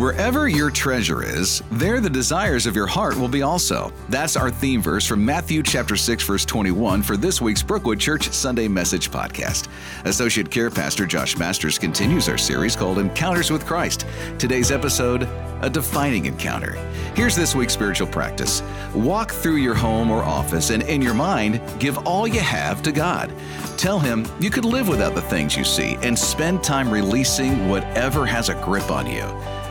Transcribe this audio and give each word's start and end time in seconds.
Wherever 0.00 0.48
your 0.48 0.70
treasure 0.70 1.22
is, 1.22 1.62
there 1.72 2.00
the 2.00 2.08
desires 2.08 2.64
of 2.64 2.74
your 2.74 2.86
heart 2.86 3.18
will 3.18 3.28
be 3.28 3.42
also. 3.42 3.92
That's 4.08 4.34
our 4.34 4.50
theme 4.50 4.80
verse 4.80 5.04
from 5.04 5.22
Matthew 5.22 5.62
chapter 5.62 5.94
6 5.94 6.24
verse 6.24 6.46
21 6.46 7.02
for 7.02 7.18
this 7.18 7.42
week's 7.42 7.62
Brookwood 7.62 8.00
Church 8.00 8.30
Sunday 8.30 8.66
Message 8.66 9.10
podcast. 9.10 9.68
Associate 10.06 10.50
Care 10.50 10.70
Pastor 10.70 11.04
Josh 11.04 11.36
Masters 11.36 11.78
continues 11.78 12.30
our 12.30 12.38
series 12.38 12.76
called 12.76 12.96
Encounters 12.96 13.50
with 13.50 13.66
Christ. 13.66 14.06
Today's 14.38 14.70
episode, 14.70 15.24
a 15.60 15.68
defining 15.68 16.24
encounter. 16.24 16.76
Here's 17.14 17.36
this 17.36 17.54
week's 17.54 17.74
spiritual 17.74 18.06
practice. 18.06 18.62
Walk 18.94 19.30
through 19.30 19.56
your 19.56 19.74
home 19.74 20.10
or 20.10 20.22
office 20.22 20.70
and 20.70 20.82
in 20.84 21.02
your 21.02 21.12
mind, 21.12 21.60
give 21.78 21.98
all 22.06 22.26
you 22.26 22.40
have 22.40 22.82
to 22.84 22.90
God. 22.90 23.30
Tell 23.76 23.98
him 23.98 24.24
you 24.40 24.48
could 24.48 24.64
live 24.64 24.88
without 24.88 25.14
the 25.14 25.20
things 25.20 25.58
you 25.58 25.64
see 25.64 25.98
and 26.00 26.18
spend 26.18 26.64
time 26.64 26.90
releasing 26.90 27.68
whatever 27.68 28.24
has 28.24 28.48
a 28.48 28.54
grip 28.64 28.90
on 28.90 29.06
you. 29.06 29.28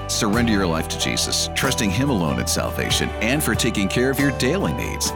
Surrender 0.10 0.52
your 0.52 0.66
life 0.66 0.88
to 0.88 1.00
Jesus, 1.00 1.50
trusting 1.54 1.92
Him 1.92 2.10
alone 2.10 2.40
in 2.40 2.48
salvation 2.48 3.10
and 3.22 3.44
for 3.44 3.54
taking 3.54 3.88
care 3.88 4.10
of 4.10 4.20
your 4.20 4.38
daily 4.38 4.74
needs. 4.74 5.12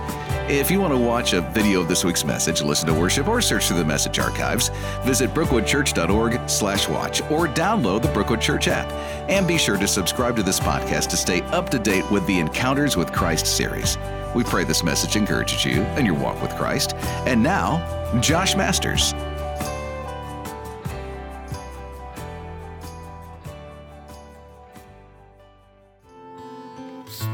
If 0.48 0.70
you 0.70 0.80
want 0.80 0.94
to 0.94 1.00
watch 1.00 1.34
a 1.34 1.42
video 1.42 1.82
of 1.82 1.88
this 1.88 2.04
week's 2.04 2.24
message, 2.24 2.62
listen 2.62 2.88
to 2.88 2.94
worship, 2.94 3.28
or 3.28 3.42
search 3.42 3.68
through 3.68 3.78
the 3.78 3.86
message 3.86 4.20
archives, 4.20 4.70
visit 5.04 5.34
brookwoodchurch.org 5.34 6.48
slash 6.48 6.88
watch 6.88 7.22
or 7.24 7.48
download 7.48 8.04
the 8.04 8.10
Brookwood 8.10 8.42
Church 8.42 8.68
app. 8.68 8.92
And 9.30 9.48
be 9.48 9.58
sure 9.58 9.78
to 9.78 9.88
subscribe 9.88 10.36
to 10.36 10.44
this 10.44 10.60
podcast 10.60 11.10
to 11.10 11.18
stay 11.18 11.42
up 11.44 11.70
to 11.70 11.80
date 11.80 12.10
with 12.12 12.28
the 12.28 12.40
Encounters 12.40 12.96
with 12.96 13.12
Christ 13.12 13.48
series. 13.48 13.98
We 14.36 14.44
pray 14.44 14.64
this 14.64 14.84
message 14.84 15.16
encourages 15.16 15.66
you 15.66 15.82
in 15.98 16.06
your 16.06 16.16
walk 16.16 16.40
with 16.42 16.52
Christ. 16.52 16.94
And 17.26 17.42
now, 17.42 18.20
Josh 18.20 18.56
Masters. 18.56 19.14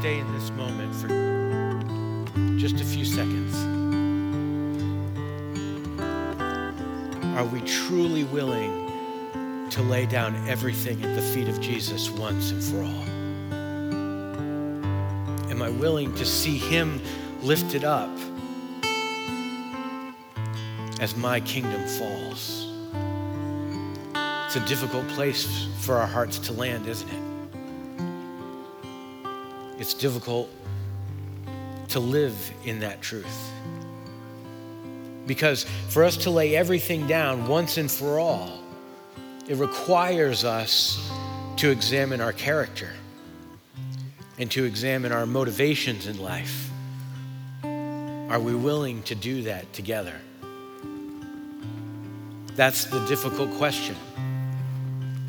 Stay 0.00 0.18
in 0.18 0.32
this 0.32 0.48
moment 0.52 0.94
for 0.94 1.08
just 2.56 2.80
a 2.80 2.84
few 2.84 3.04
seconds. 3.04 3.54
Are 7.36 7.44
we 7.44 7.60
truly 7.60 8.24
willing 8.24 8.88
to 9.68 9.82
lay 9.82 10.06
down 10.06 10.34
everything 10.48 11.04
at 11.04 11.14
the 11.14 11.20
feet 11.20 11.48
of 11.48 11.60
Jesus 11.60 12.08
once 12.08 12.50
and 12.50 12.64
for 12.64 12.78
all? 12.78 13.04
Am 15.50 15.60
I 15.60 15.68
willing 15.68 16.14
to 16.14 16.24
see 16.24 16.56
Him 16.56 17.02
lifted 17.42 17.84
up 17.84 18.16
as 20.98 21.14
my 21.14 21.40
kingdom 21.40 21.86
falls? 21.86 22.72
It's 24.46 24.56
a 24.56 24.64
difficult 24.66 25.06
place 25.08 25.68
for 25.80 25.96
our 25.96 26.06
hearts 26.06 26.38
to 26.38 26.54
land, 26.54 26.86
isn't 26.86 27.10
it? 27.10 27.29
It's 29.90 30.00
difficult 30.00 30.48
to 31.88 31.98
live 31.98 32.52
in 32.64 32.78
that 32.78 33.02
truth. 33.02 33.50
Because 35.26 35.64
for 35.88 36.04
us 36.04 36.16
to 36.18 36.30
lay 36.30 36.54
everything 36.54 37.08
down 37.08 37.48
once 37.48 37.76
and 37.76 37.90
for 37.90 38.20
all, 38.20 38.62
it 39.48 39.56
requires 39.56 40.44
us 40.44 41.10
to 41.56 41.70
examine 41.70 42.20
our 42.20 42.32
character 42.32 42.90
and 44.38 44.48
to 44.52 44.62
examine 44.62 45.10
our 45.10 45.26
motivations 45.26 46.06
in 46.06 46.22
life. 46.22 46.70
Are 47.64 48.38
we 48.38 48.54
willing 48.54 49.02
to 49.04 49.16
do 49.16 49.42
that 49.42 49.72
together? 49.72 50.14
That's 52.54 52.84
the 52.84 53.04
difficult 53.06 53.50
question. 53.54 53.96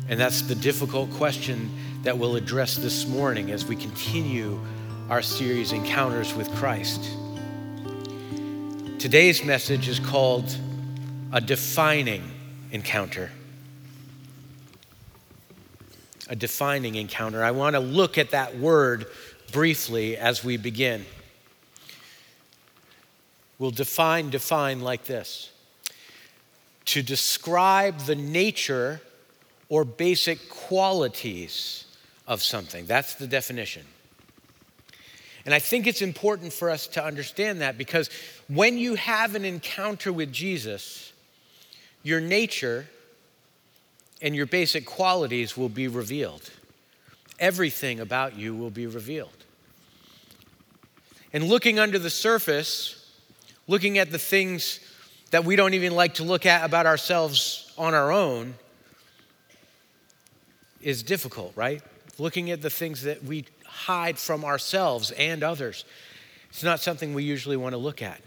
And 0.08 0.20
that's 0.20 0.42
the 0.42 0.54
difficult 0.54 1.10
question 1.14 1.68
that 2.02 2.18
we'll 2.18 2.34
address 2.34 2.76
this 2.76 3.06
morning 3.06 3.52
as 3.52 3.64
we 3.64 3.76
continue 3.76 4.58
our 5.08 5.22
series, 5.22 5.70
Encounters 5.70 6.34
with 6.34 6.50
Christ. 6.56 7.00
Today's 8.98 9.44
message 9.44 9.86
is 9.86 10.00
called 10.00 10.56
A 11.32 11.40
Defining 11.40 12.28
Encounter. 12.72 13.30
A 16.28 16.34
defining 16.34 16.96
encounter. 16.96 17.44
I 17.44 17.52
want 17.52 17.74
to 17.76 17.80
look 17.80 18.18
at 18.18 18.30
that 18.30 18.58
word 18.58 19.06
briefly 19.52 20.16
as 20.16 20.42
we 20.42 20.56
begin. 20.56 21.04
We'll 23.58 23.70
define, 23.70 24.30
define 24.30 24.80
like 24.80 25.04
this 25.04 25.50
to 26.86 27.02
describe 27.02 27.98
the 28.00 28.16
nature 28.16 29.00
or 29.68 29.84
basic 29.84 30.48
qualities 30.48 31.81
of 32.32 32.42
something. 32.42 32.86
That's 32.86 33.14
the 33.14 33.26
definition. 33.26 33.84
And 35.44 35.54
I 35.54 35.58
think 35.58 35.86
it's 35.86 36.00
important 36.00 36.50
for 36.54 36.70
us 36.70 36.86
to 36.88 37.04
understand 37.04 37.60
that 37.60 37.76
because 37.76 38.08
when 38.48 38.78
you 38.78 38.94
have 38.94 39.34
an 39.34 39.44
encounter 39.44 40.10
with 40.10 40.32
Jesus, 40.32 41.12
your 42.02 42.22
nature 42.22 42.86
and 44.22 44.34
your 44.34 44.46
basic 44.46 44.86
qualities 44.86 45.58
will 45.58 45.68
be 45.68 45.88
revealed. 45.88 46.50
Everything 47.38 48.00
about 48.00 48.34
you 48.38 48.56
will 48.56 48.70
be 48.70 48.86
revealed. 48.86 49.44
And 51.34 51.44
looking 51.44 51.78
under 51.78 51.98
the 51.98 52.08
surface, 52.08 53.10
looking 53.66 53.98
at 53.98 54.10
the 54.10 54.18
things 54.18 54.80
that 55.32 55.44
we 55.44 55.54
don't 55.54 55.74
even 55.74 55.94
like 55.94 56.14
to 56.14 56.24
look 56.24 56.46
at 56.46 56.64
about 56.64 56.86
ourselves 56.86 57.74
on 57.76 57.92
our 57.92 58.10
own, 58.10 58.54
is 60.80 61.02
difficult, 61.02 61.52
right? 61.56 61.82
Looking 62.18 62.50
at 62.50 62.62
the 62.62 62.70
things 62.70 63.02
that 63.02 63.24
we 63.24 63.46
hide 63.64 64.18
from 64.18 64.44
ourselves 64.44 65.10
and 65.12 65.42
others. 65.42 65.84
It's 66.50 66.62
not 66.62 66.80
something 66.80 67.14
we 67.14 67.24
usually 67.24 67.56
want 67.56 67.72
to 67.72 67.78
look 67.78 68.02
at. 68.02 68.20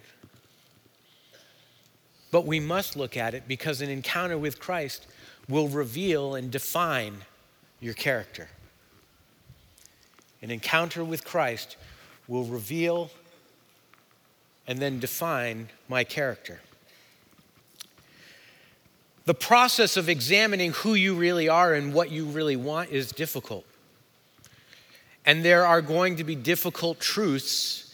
But 2.31 2.46
we 2.46 2.59
must 2.59 2.96
look 2.96 3.16
at 3.16 3.34
it 3.34 3.47
because 3.47 3.81
an 3.81 3.90
encounter 3.90 4.38
with 4.38 4.59
Christ 4.59 5.06
will 5.47 5.68
reveal 5.68 6.35
and 6.35 6.51
define 6.51 7.18
your 7.79 7.94
character. 7.94 8.50
An 10.41 10.52
encounter 10.52 11.03
with 11.03 11.23
Christ 11.23 11.78
will 12.28 12.44
reveal 12.44 13.12
and 14.67 14.79
then 14.79 15.00
define 15.00 15.69
my 15.88 16.03
character. 16.03 16.59
The 19.25 19.34
process 19.34 19.97
of 19.97 20.09
examining 20.09 20.72
who 20.72 20.94
you 20.94 21.16
really 21.16 21.47
are 21.47 21.73
and 21.73 21.94
what 21.94 22.12
you 22.12 22.25
really 22.25 22.56
want 22.56 22.91
is 22.91 23.12
difficult. 23.12 23.66
And 25.25 25.44
there 25.44 25.66
are 25.66 25.81
going 25.81 26.18
to 26.18 26.24
be 26.24 26.36
difficult 26.36 27.00
truths 27.00 27.94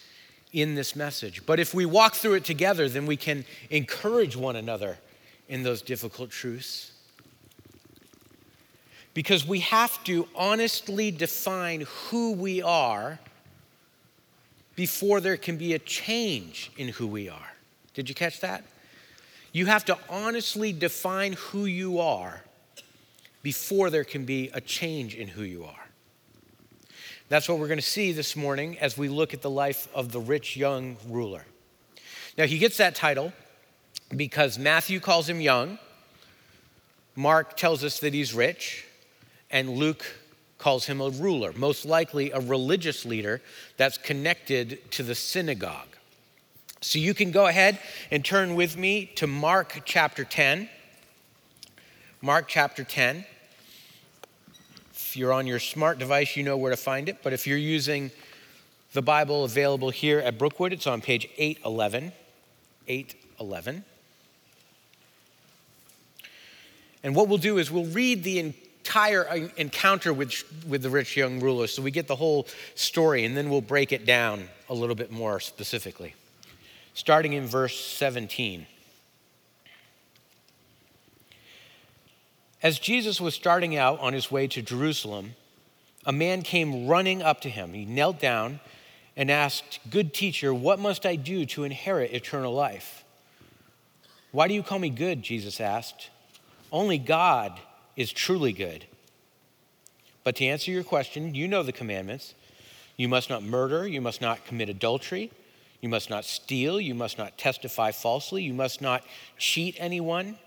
in 0.52 0.75
this 0.75 0.96
message. 0.96 1.46
But 1.46 1.59
if 1.59 1.74
we 1.74 1.86
walk 1.86 2.16
through 2.16 2.34
it 2.34 2.44
together, 2.44 2.90
then 2.90 3.06
we 3.06 3.16
can 3.18 3.46
encourage 3.69 4.36
one 4.36 4.56
another 4.56 4.97
in 5.47 5.64
those 5.64 5.81
difficult 5.81 6.30
truths. 6.30 6.91
Because 9.14 9.46
we 9.46 9.59
have 9.59 10.03
to 10.06 10.28
honestly 10.36 11.12
define 11.12 11.86
who 12.09 12.34
we 12.34 12.62
are 12.62 13.20
before 14.75 15.20
there 15.20 15.38
can 15.38 15.58
be 15.58 15.74
a 15.74 15.80
change 15.80 16.72
in 16.78 16.88
who 16.90 17.08
we 17.08 17.30
are. 17.30 17.52
Did 17.94 18.08
you 18.09 18.16
catch 18.16 18.40
that? 18.40 18.64
You 19.52 19.66
have 19.66 19.84
to 19.86 19.97
honestly 20.09 20.72
define 20.72 21.34
who 21.34 21.66
you 21.66 22.00
are 22.00 22.44
before 23.44 23.90
there 23.90 24.06
can 24.06 24.24
be 24.24 24.50
a 24.53 24.62
change 24.62 25.16
in 25.16 25.28
who 25.28 25.44
you 25.44 25.66
are. 25.66 25.81
That's 27.31 27.47
what 27.47 27.59
we're 27.59 27.69
going 27.69 27.80
to 27.80 27.81
see 27.81 28.12
this 28.12 28.36
morning 28.36 28.78
as 28.80 28.97
we 28.97 29.08
look 29.08 29.34
at 29.34 29.42
the 29.42 29.50
life 29.50 29.88
of 29.96 30.12
the 30.12 30.19
rich 30.19 30.58
young 30.58 30.97
ruler. 31.08 31.46
Now, 32.38 32.46
he 32.46 32.58
gets 32.58 32.75
that 32.75 32.94
title 32.94 33.31
because 34.14 34.59
Matthew 34.59 35.00
calls 35.00 35.30
him 35.30 35.40
young, 35.40 35.79
Mark 37.16 37.56
tells 37.56 37.85
us 37.85 38.02
that 38.02 38.14
he's 38.14 38.34
rich, 38.34 38.85
and 39.50 39.70
Luke 39.70 40.03
calls 40.58 40.85
him 40.85 41.00
a 41.00 41.09
ruler, 41.09 41.53
most 41.53 41.85
likely 41.85 42.32
a 42.32 42.41
religious 42.41 43.06
leader 43.06 43.41
that's 43.78 43.97
connected 43.97 44.91
to 44.91 45.02
the 45.02 45.16
synagogue. 45.16 45.88
So 46.82 47.00
you 47.00 47.14
can 47.14 47.32
go 47.32 47.47
ahead 47.47 47.79
and 48.11 48.26
turn 48.26 48.56
with 48.56 48.76
me 48.76 49.06
to 49.16 49.26
Mark 49.26 49.84
chapter 49.85 50.26
10. 50.26 50.67
Mark 52.22 52.50
chapter 52.50 52.84
10. 52.84 53.23
If 55.11 55.17
you're 55.17 55.34
on 55.34 55.46
your 55.46 55.59
smart 55.59 55.99
device, 55.99 56.37
you 56.37 56.43
know 56.43 56.55
where 56.55 56.72
to 56.72 56.78
find 56.78 57.09
it. 57.09 57.17
But 57.22 57.34
if 57.34 57.46
you're 57.46 57.58
using 57.58 58.11
the 58.93 59.02
Bible 59.02 59.43
available 59.43 59.90
here 59.90 60.19
at 60.19 60.37
Brookwood, 60.37 60.72
it's 60.72 60.87
on 60.87 61.02
page 61.02 61.28
811. 61.37 62.13
811. 62.87 63.84
And 67.03 67.13
what 67.13 67.28
we'll 67.28 67.40
do 67.40 67.58
is 67.58 67.69
we'll 67.69 67.87
read 67.87 68.23
the 68.23 68.40
entire 68.40 69.49
encounter 69.58 70.13
with, 70.13 70.46
with 70.66 70.81
the 70.81 70.90
rich 70.90 71.17
young 71.17 71.41
ruler 71.41 71.67
so 71.67 71.81
we 71.81 71.91
get 71.91 72.08
the 72.08 72.16
whole 72.16 72.47
story, 72.75 73.25
and 73.25 73.35
then 73.35 73.49
we'll 73.49 73.59
break 73.59 73.91
it 73.91 74.05
down 74.05 74.47
a 74.69 74.73
little 74.73 74.96
bit 74.96 75.11
more 75.11 75.41
specifically. 75.41 76.16
Starting 76.93 77.34
in 77.34 77.47
verse 77.47 77.78
17. 77.78 78.66
As 82.63 82.78
Jesus 82.78 83.19
was 83.19 83.34
starting 83.34 83.75
out 83.75 83.99
on 83.99 84.13
his 84.13 84.31
way 84.31 84.47
to 84.47 84.61
Jerusalem, 84.61 85.35
a 86.05 86.11
man 86.11 86.43
came 86.43 86.87
running 86.87 87.22
up 87.22 87.41
to 87.41 87.49
him. 87.49 87.73
He 87.73 87.85
knelt 87.85 88.19
down 88.19 88.59
and 89.16 89.31
asked, 89.31 89.79
Good 89.90 90.13
teacher, 90.13 90.53
what 90.53 90.79
must 90.79 91.05
I 91.05 91.16
do 91.16 91.46
to 91.47 91.63
inherit 91.63 92.11
eternal 92.11 92.53
life? 92.53 93.03
Why 94.31 94.47
do 94.47 94.53
you 94.53 94.63
call 94.63 94.79
me 94.79 94.90
good? 94.90 95.23
Jesus 95.23 95.59
asked. 95.59 96.09
Only 96.72 96.97
God 96.97 97.59
is 97.96 98.13
truly 98.13 98.53
good. 98.53 98.85
But 100.23 100.35
to 100.37 100.46
answer 100.46 100.72
your 100.72 100.84
question, 100.84 101.35
you 101.35 101.47
know 101.47 101.63
the 101.63 101.72
commandments. 101.72 102.35
You 102.96 103.09
must 103.09 103.29
not 103.29 103.43
murder, 103.43 103.87
you 103.87 104.02
must 104.02 104.22
not 104.22 104.46
commit 104.46 104.69
adultery, 104.69 105.31
you 105.81 105.90
must 105.90 106.09
not 106.09 106.25
steal, 106.25 106.79
you 106.79 106.93
must 106.93 107.17
not 107.17 107.37
testify 107.37 107.91
falsely, 107.91 108.43
you 108.43 108.53
must 108.53 108.81
not 108.81 109.03
cheat 109.37 109.75
anyone. 109.79 110.37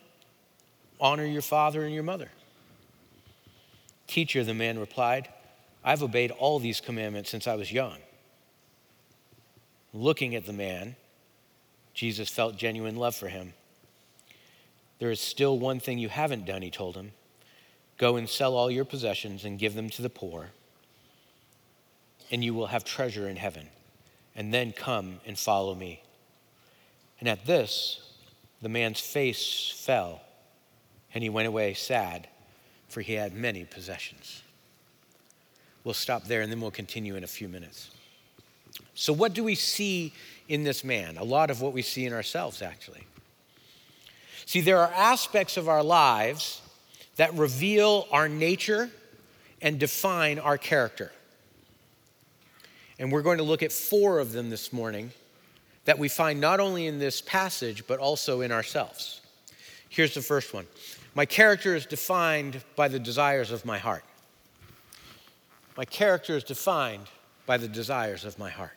Honor 1.00 1.24
your 1.24 1.42
father 1.42 1.84
and 1.84 1.94
your 1.94 2.02
mother. 2.02 2.28
Teacher, 4.06 4.44
the 4.44 4.54
man 4.54 4.78
replied, 4.78 5.28
I've 5.84 6.02
obeyed 6.02 6.30
all 6.30 6.58
these 6.58 6.80
commandments 6.80 7.30
since 7.30 7.46
I 7.46 7.56
was 7.56 7.72
young. 7.72 7.98
Looking 9.92 10.34
at 10.34 10.46
the 10.46 10.52
man, 10.52 10.96
Jesus 11.92 12.28
felt 12.28 12.56
genuine 12.56 12.96
love 12.96 13.14
for 13.14 13.28
him. 13.28 13.54
There 14.98 15.10
is 15.10 15.20
still 15.20 15.58
one 15.58 15.80
thing 15.80 15.98
you 15.98 16.08
haven't 16.08 16.46
done, 16.46 16.62
he 16.62 16.70
told 16.70 16.96
him. 16.96 17.12
Go 17.98 18.16
and 18.16 18.28
sell 18.28 18.56
all 18.56 18.70
your 18.70 18.84
possessions 18.84 19.44
and 19.44 19.58
give 19.58 19.74
them 19.74 19.90
to 19.90 20.02
the 20.02 20.10
poor, 20.10 20.50
and 22.30 22.42
you 22.42 22.54
will 22.54 22.66
have 22.66 22.84
treasure 22.84 23.28
in 23.28 23.36
heaven. 23.36 23.68
And 24.34 24.52
then 24.52 24.72
come 24.72 25.20
and 25.24 25.38
follow 25.38 25.76
me. 25.76 26.02
And 27.20 27.28
at 27.28 27.46
this, 27.46 28.00
the 28.60 28.68
man's 28.68 28.98
face 28.98 29.72
fell, 29.76 30.22
and 31.14 31.22
he 31.22 31.30
went 31.30 31.48
away 31.48 31.74
sad, 31.74 32.28
for 32.88 33.00
he 33.00 33.14
had 33.14 33.34
many 33.34 33.64
possessions. 33.64 34.42
We'll 35.84 35.94
stop 35.94 36.24
there 36.24 36.40
and 36.40 36.50
then 36.50 36.60
we'll 36.60 36.70
continue 36.70 37.14
in 37.14 37.24
a 37.24 37.28
few 37.28 37.48
minutes. 37.48 37.90
So, 38.94 39.12
what 39.12 39.32
do 39.32 39.44
we 39.44 39.54
see 39.54 40.12
in 40.48 40.64
this 40.64 40.82
man? 40.82 41.16
A 41.16 41.24
lot 41.24 41.50
of 41.50 41.60
what 41.60 41.72
we 41.72 41.82
see 41.82 42.04
in 42.04 42.12
ourselves, 42.12 42.62
actually. 42.62 43.04
See, 44.46 44.60
there 44.60 44.78
are 44.78 44.92
aspects 44.92 45.56
of 45.56 45.68
our 45.68 45.82
lives 45.82 46.60
that 47.16 47.32
reveal 47.34 48.06
our 48.10 48.28
nature 48.28 48.90
and 49.62 49.78
define 49.78 50.38
our 50.38 50.58
character. 50.58 51.12
And 52.98 53.10
we're 53.10 53.22
going 53.22 53.38
to 53.38 53.44
look 53.44 53.62
at 53.62 53.72
four 53.72 54.18
of 54.18 54.32
them 54.32 54.50
this 54.50 54.72
morning 54.72 55.12
that 55.84 55.98
we 55.98 56.08
find 56.08 56.40
not 56.40 56.60
only 56.60 56.86
in 56.86 56.98
this 56.98 57.20
passage, 57.20 57.86
but 57.86 57.98
also 57.98 58.40
in 58.40 58.52
ourselves. 58.52 59.20
Here's 59.88 60.14
the 60.14 60.22
first 60.22 60.52
one 60.52 60.66
My 61.14 61.26
character 61.26 61.76
is 61.76 61.86
defined 61.86 62.62
by 62.74 62.88
the 62.88 62.98
desires 62.98 63.52
of 63.52 63.64
my 63.64 63.78
heart. 63.78 64.04
My 65.76 65.84
character 65.84 66.36
is 66.36 66.42
defined 66.42 67.06
by 67.46 67.56
the 67.56 67.68
desires 67.68 68.24
of 68.24 68.38
my 68.38 68.50
heart. 68.50 68.76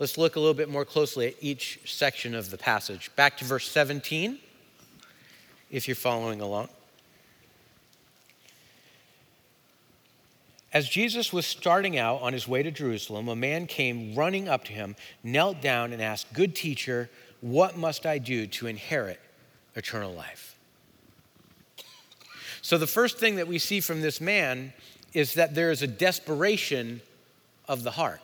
Let's 0.00 0.18
look 0.18 0.36
a 0.36 0.40
little 0.40 0.54
bit 0.54 0.68
more 0.68 0.84
closely 0.84 1.28
at 1.28 1.34
each 1.40 1.80
section 1.84 2.34
of 2.34 2.50
the 2.50 2.58
passage. 2.58 3.10
Back 3.16 3.36
to 3.38 3.44
verse 3.44 3.68
17, 3.68 4.38
if 5.70 5.86
you're 5.86 5.94
following 5.94 6.40
along. 6.40 6.68
As 10.72 10.88
Jesus 10.88 11.32
was 11.32 11.46
starting 11.46 11.96
out 11.96 12.20
on 12.22 12.32
his 12.32 12.46
way 12.46 12.62
to 12.62 12.70
Jerusalem, 12.70 13.28
a 13.28 13.36
man 13.36 13.66
came 13.66 14.14
running 14.14 14.48
up 14.48 14.64
to 14.64 14.72
him, 14.72 14.96
knelt 15.22 15.60
down, 15.60 15.92
and 15.92 16.02
asked, 16.02 16.32
Good 16.32 16.54
teacher, 16.54 17.08
what 17.40 17.76
must 17.76 18.04
I 18.04 18.18
do 18.18 18.46
to 18.46 18.66
inherit 18.66 19.18
eternal 19.78 20.12
life? 20.12 20.56
So, 22.60 22.76
the 22.76 22.86
first 22.86 23.18
thing 23.18 23.36
that 23.36 23.48
we 23.48 23.58
see 23.58 23.80
from 23.80 24.02
this 24.02 24.20
man 24.20 24.74
is 25.14 25.34
that 25.34 25.54
there 25.54 25.70
is 25.70 25.82
a 25.82 25.86
desperation 25.86 27.00
of 27.66 27.82
the 27.82 27.92
heart. 27.92 28.20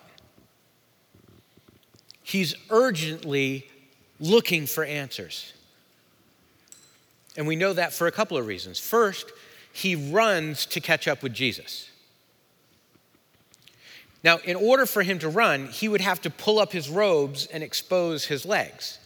He's 2.23 2.55
urgently 2.71 3.69
looking 4.21 4.67
for 4.67 4.85
answers. 4.85 5.53
And 7.37 7.47
we 7.47 7.57
know 7.57 7.73
that 7.73 7.93
for 7.93 8.07
a 8.07 8.13
couple 8.13 8.37
of 8.37 8.47
reasons. 8.47 8.79
First, 8.79 9.33
he 9.73 9.97
runs 9.97 10.67
to 10.67 10.81
catch 10.81 11.09
up 11.09 11.23
with 11.23 11.33
Jesus. 11.33 11.91
Now, 14.23 14.39
in 14.39 14.57
order 14.57 14.87
for 14.87 15.03
him 15.03 15.19
to 15.19 15.29
run, 15.29 15.67
he 15.67 15.89
would 15.89 16.01
have 16.01 16.23
to 16.23 16.31
pull 16.31 16.59
up 16.59 16.73
his 16.73 16.89
robes 16.89 17.47
and 17.47 17.63
expose 17.63 18.25
his 18.25 18.47
legs. 18.47 18.99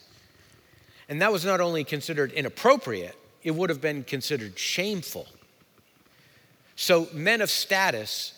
And 1.08 1.22
that 1.22 1.32
was 1.32 1.44
not 1.44 1.60
only 1.60 1.84
considered 1.84 2.32
inappropriate, 2.32 3.16
it 3.42 3.52
would 3.52 3.70
have 3.70 3.80
been 3.80 4.04
considered 4.04 4.58
shameful. 4.58 5.26
So, 6.76 7.08
men 7.12 7.40
of 7.40 7.50
status 7.50 8.34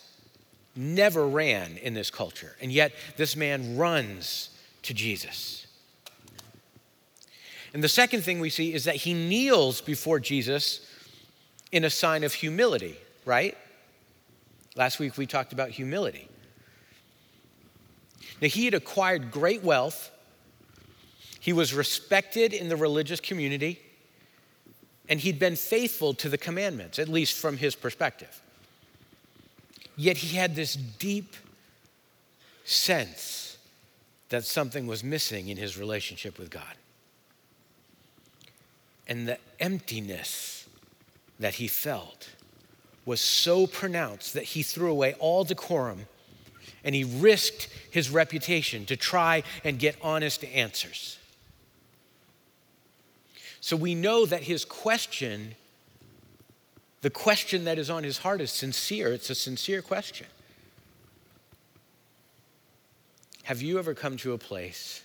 never 0.75 1.27
ran 1.27 1.77
in 1.77 1.93
this 1.93 2.09
culture, 2.09 2.55
and 2.61 2.71
yet 2.71 2.93
this 3.17 3.35
man 3.35 3.77
runs 3.77 4.49
to 4.83 4.93
Jesus. 4.93 5.67
And 7.73 7.83
the 7.83 7.89
second 7.89 8.21
thing 8.23 8.39
we 8.39 8.49
see 8.49 8.73
is 8.73 8.85
that 8.85 8.95
he 8.95 9.13
kneels 9.13 9.81
before 9.81 10.19
Jesus 10.19 10.87
in 11.71 11.83
a 11.85 11.89
sign 11.89 12.23
of 12.23 12.33
humility, 12.33 12.97
right? 13.25 13.57
Last 14.75 14.99
week 14.99 15.17
we 15.17 15.25
talked 15.25 15.53
about 15.53 15.69
humility. 15.69 16.27
Now, 18.41 18.47
he 18.47 18.65
had 18.65 18.73
acquired 18.73 19.31
great 19.31 19.63
wealth, 19.63 20.09
he 21.41 21.53
was 21.53 21.73
respected 21.73 22.53
in 22.53 22.69
the 22.69 22.75
religious 22.75 23.19
community, 23.19 23.81
and 25.09 25.19
he'd 25.19 25.39
been 25.39 25.55
faithful 25.55 26.13
to 26.13 26.29
the 26.29 26.37
commandments, 26.37 26.99
at 26.99 27.09
least 27.09 27.33
from 27.35 27.57
his 27.57 27.75
perspective. 27.75 28.39
Yet 29.97 30.17
he 30.17 30.37
had 30.37 30.55
this 30.55 30.75
deep 30.75 31.35
sense 32.63 33.57
that 34.29 34.45
something 34.45 34.85
was 34.85 35.03
missing 35.03 35.49
in 35.49 35.57
his 35.57 35.79
relationship 35.79 36.37
with 36.37 36.51
God. 36.51 36.75
And 39.07 39.27
the 39.27 39.39
emptiness 39.59 40.69
that 41.39 41.55
he 41.55 41.67
felt 41.67 42.29
was 43.03 43.19
so 43.19 43.65
pronounced 43.65 44.35
that 44.35 44.43
he 44.43 44.61
threw 44.61 44.91
away 44.91 45.15
all 45.15 45.43
decorum 45.43 46.05
and 46.83 46.93
he 46.93 47.03
risked 47.03 47.67
his 47.89 48.11
reputation 48.11 48.85
to 48.85 48.95
try 48.95 49.41
and 49.63 49.79
get 49.79 49.95
honest 50.03 50.43
answers. 50.45 51.17
So 53.61 53.75
we 53.75 53.93
know 53.93 54.25
that 54.25 54.43
his 54.43 54.65
question, 54.65 55.55
the 57.01 57.11
question 57.11 57.65
that 57.65 57.77
is 57.77 57.89
on 57.91 58.03
his 58.03 58.17
heart, 58.17 58.41
is 58.41 58.51
sincere. 58.51 59.13
It's 59.13 59.29
a 59.29 59.35
sincere 59.35 59.83
question. 59.83 60.27
Have 63.43 63.61
you 63.61 63.77
ever 63.77 63.93
come 63.93 64.17
to 64.17 64.33
a 64.33 64.37
place 64.37 65.03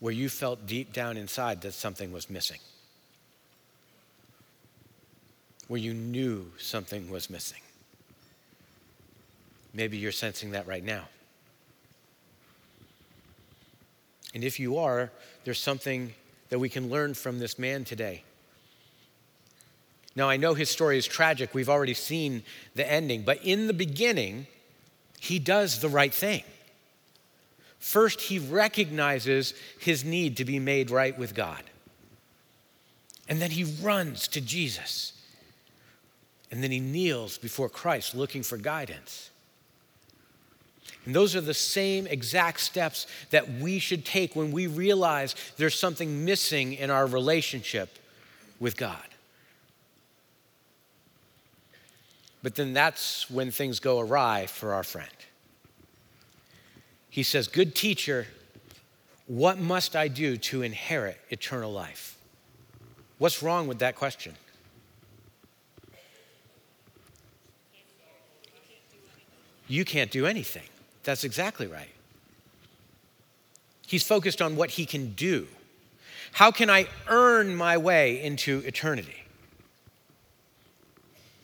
where 0.00 0.12
you 0.12 0.28
felt 0.28 0.66
deep 0.66 0.92
down 0.92 1.16
inside 1.16 1.62
that 1.62 1.72
something 1.72 2.10
was 2.12 2.28
missing? 2.28 2.58
Where 5.68 5.80
you 5.80 5.94
knew 5.94 6.50
something 6.58 7.08
was 7.08 7.30
missing? 7.30 7.60
Maybe 9.72 9.96
you're 9.96 10.12
sensing 10.12 10.50
that 10.52 10.66
right 10.66 10.84
now. 10.84 11.04
And 14.34 14.42
if 14.44 14.58
you 14.58 14.78
are, 14.78 15.10
there's 15.44 15.60
something 15.60 16.12
that 16.48 16.58
we 16.58 16.68
can 16.68 16.90
learn 16.90 17.14
from 17.14 17.38
this 17.38 17.58
man 17.58 17.84
today. 17.84 18.24
Now, 20.16 20.28
I 20.28 20.36
know 20.36 20.54
his 20.54 20.70
story 20.70 20.98
is 20.98 21.06
tragic. 21.06 21.54
We've 21.54 21.68
already 21.68 21.94
seen 21.94 22.42
the 22.74 22.88
ending. 22.90 23.22
But 23.22 23.44
in 23.44 23.66
the 23.66 23.72
beginning, 23.72 24.46
he 25.20 25.38
does 25.38 25.80
the 25.80 25.88
right 25.88 26.14
thing. 26.14 26.44
First, 27.78 28.20
he 28.20 28.38
recognizes 28.38 29.54
his 29.78 30.04
need 30.04 30.36
to 30.38 30.44
be 30.44 30.58
made 30.58 30.90
right 30.90 31.18
with 31.18 31.34
God. 31.34 31.62
And 33.28 33.40
then 33.40 33.50
he 33.50 33.64
runs 33.64 34.28
to 34.28 34.40
Jesus. 34.40 35.12
And 36.50 36.62
then 36.62 36.70
he 36.70 36.80
kneels 36.80 37.36
before 37.38 37.68
Christ 37.68 38.14
looking 38.14 38.42
for 38.42 38.56
guidance. 38.56 39.30
And 41.04 41.14
those 41.14 41.36
are 41.36 41.40
the 41.40 41.54
same 41.54 42.06
exact 42.06 42.60
steps 42.60 43.06
that 43.30 43.50
we 43.50 43.78
should 43.78 44.04
take 44.04 44.34
when 44.34 44.52
we 44.52 44.66
realize 44.66 45.34
there's 45.58 45.78
something 45.78 46.24
missing 46.24 46.72
in 46.72 46.90
our 46.90 47.06
relationship 47.06 47.98
with 48.58 48.76
God. 48.76 48.96
But 52.42 52.54
then 52.54 52.72
that's 52.72 53.30
when 53.30 53.50
things 53.50 53.80
go 53.80 54.00
awry 54.00 54.46
for 54.46 54.74
our 54.74 54.82
friend. 54.82 55.08
He 57.10 57.22
says, 57.22 57.48
Good 57.48 57.74
teacher, 57.74 58.26
what 59.26 59.58
must 59.58 59.96
I 59.96 60.08
do 60.08 60.36
to 60.36 60.62
inherit 60.62 61.18
eternal 61.30 61.72
life? 61.72 62.18
What's 63.18 63.42
wrong 63.42 63.66
with 63.66 63.78
that 63.78 63.96
question? 63.96 64.34
You 69.66 69.84
can't 69.84 70.10
do 70.10 70.26
anything. 70.26 70.68
That's 71.04 71.24
exactly 71.24 71.66
right. 71.66 71.90
He's 73.86 74.06
focused 74.06 74.42
on 74.42 74.56
what 74.56 74.70
he 74.70 74.86
can 74.86 75.12
do. 75.12 75.46
How 76.32 76.50
can 76.50 76.68
I 76.68 76.88
earn 77.06 77.54
my 77.54 77.76
way 77.76 78.20
into 78.22 78.58
eternity? 78.66 79.24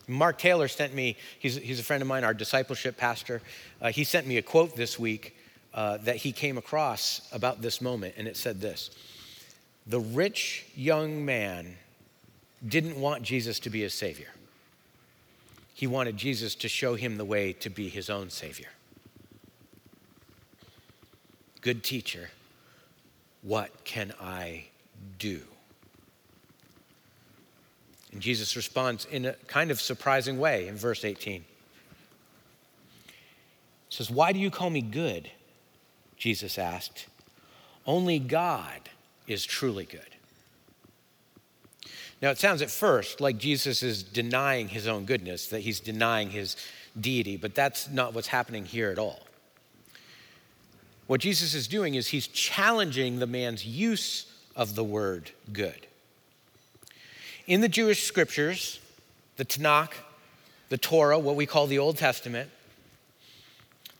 Mark 0.08 0.38
Taylor 0.38 0.66
sent 0.66 0.92
me, 0.92 1.16
he's, 1.38 1.54
he's 1.56 1.78
a 1.78 1.84
friend 1.84 2.02
of 2.02 2.08
mine, 2.08 2.24
our 2.24 2.34
discipleship 2.34 2.96
pastor. 2.96 3.40
Uh, 3.80 3.92
he 3.92 4.02
sent 4.02 4.26
me 4.26 4.38
a 4.38 4.42
quote 4.42 4.74
this 4.74 4.98
week 4.98 5.36
uh, 5.72 5.98
that 5.98 6.16
he 6.16 6.32
came 6.32 6.58
across 6.58 7.28
about 7.30 7.62
this 7.62 7.80
moment, 7.80 8.14
and 8.16 8.26
it 8.26 8.36
said 8.36 8.60
this 8.60 8.90
The 9.86 10.00
rich 10.00 10.66
young 10.74 11.24
man 11.24 11.76
didn't 12.66 13.00
want 13.00 13.22
Jesus 13.22 13.60
to 13.60 13.70
be 13.70 13.82
his 13.82 13.94
savior, 13.94 14.30
he 15.74 15.86
wanted 15.86 16.16
Jesus 16.16 16.56
to 16.56 16.68
show 16.68 16.96
him 16.96 17.16
the 17.16 17.24
way 17.24 17.52
to 17.52 17.70
be 17.70 17.88
his 17.88 18.10
own 18.10 18.30
savior. 18.30 18.70
Good 21.60 21.84
teacher, 21.84 22.30
what 23.42 23.84
can 23.84 24.12
I 24.20 24.64
do? 25.18 25.42
And 28.12 28.20
Jesus 28.20 28.56
responds 28.56 29.04
in 29.06 29.26
a 29.26 29.32
kind 29.46 29.70
of 29.70 29.80
surprising 29.80 30.38
way 30.38 30.68
in 30.68 30.76
verse 30.76 31.04
18. 31.04 31.44
He 33.04 33.14
says, 33.88 34.10
Why 34.10 34.32
do 34.32 34.38
you 34.38 34.50
call 34.50 34.70
me 34.70 34.80
good? 34.80 35.30
Jesus 36.16 36.58
asked. 36.58 37.06
Only 37.86 38.18
God 38.18 38.90
is 39.26 39.44
truly 39.44 39.84
good. 39.84 40.00
Now, 42.20 42.30
it 42.30 42.38
sounds 42.38 42.60
at 42.60 42.70
first 42.70 43.20
like 43.20 43.38
Jesus 43.38 43.82
is 43.82 44.02
denying 44.02 44.68
his 44.68 44.86
own 44.86 45.06
goodness, 45.06 45.48
that 45.48 45.60
he's 45.60 45.80
denying 45.80 46.30
his 46.30 46.56
deity, 47.00 47.36
but 47.36 47.54
that's 47.54 47.88
not 47.88 48.12
what's 48.12 48.26
happening 48.28 48.66
here 48.66 48.90
at 48.90 48.98
all. 48.98 49.20
What 51.10 51.20
Jesus 51.20 51.54
is 51.54 51.66
doing 51.66 51.96
is 51.96 52.06
he's 52.06 52.28
challenging 52.28 53.18
the 53.18 53.26
man's 53.26 53.66
use 53.66 54.26
of 54.54 54.76
the 54.76 54.84
word 54.84 55.32
good. 55.52 55.88
In 57.48 57.62
the 57.62 57.68
Jewish 57.68 58.04
scriptures, 58.04 58.78
the 59.36 59.44
Tanakh, 59.44 59.90
the 60.68 60.78
Torah, 60.78 61.18
what 61.18 61.34
we 61.34 61.46
call 61.46 61.66
the 61.66 61.80
Old 61.80 61.96
Testament, 61.96 62.48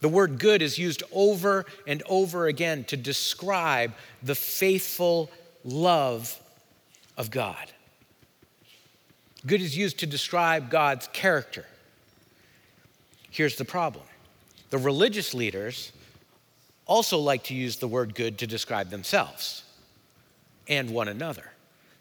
the 0.01 0.09
word 0.09 0.39
good 0.39 0.63
is 0.63 0.79
used 0.79 1.03
over 1.11 1.67
and 1.85 2.01
over 2.09 2.47
again 2.47 2.85
to 2.85 2.97
describe 2.97 3.93
the 4.23 4.37
faithful 4.37 5.33
love 5.65 6.41
of 7.17 7.33
God. 7.33 7.73
Good 9.45 9.61
is 9.61 9.77
used 9.77 9.99
to 9.99 10.07
describe 10.07 10.71
God's 10.71 11.09
character. 11.09 11.65
Here's 13.33 13.57
the 13.57 13.65
problem 13.65 14.05
the 14.71 14.79
religious 14.79 15.35
leaders 15.35 15.91
also 16.91 17.19
like 17.19 17.45
to 17.45 17.55
use 17.55 17.77
the 17.77 17.87
word 17.87 18.17
good 18.17 18.37
to 18.39 18.49
describe 18.49 18.91
themselves 18.91 19.63
and 20.67 20.91
one 20.91 21.07
another, 21.07 21.53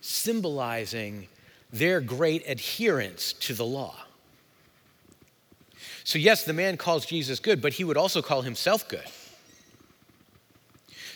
symbolizing 0.02 1.28
their 1.72 2.02
great 2.02 2.44
adherence 2.48 3.32
to 3.34 3.54
the 3.54 3.64
law. 3.64 3.96
So, 6.04 6.18
yes, 6.18 6.44
the 6.44 6.54
man 6.54 6.76
calls 6.76 7.06
Jesus 7.06 7.40
good, 7.40 7.62
but 7.62 7.74
he 7.74 7.84
would 7.84 7.98
also 7.98 8.24
call 8.24 8.42
himself 8.42 8.90
good. 8.90 9.06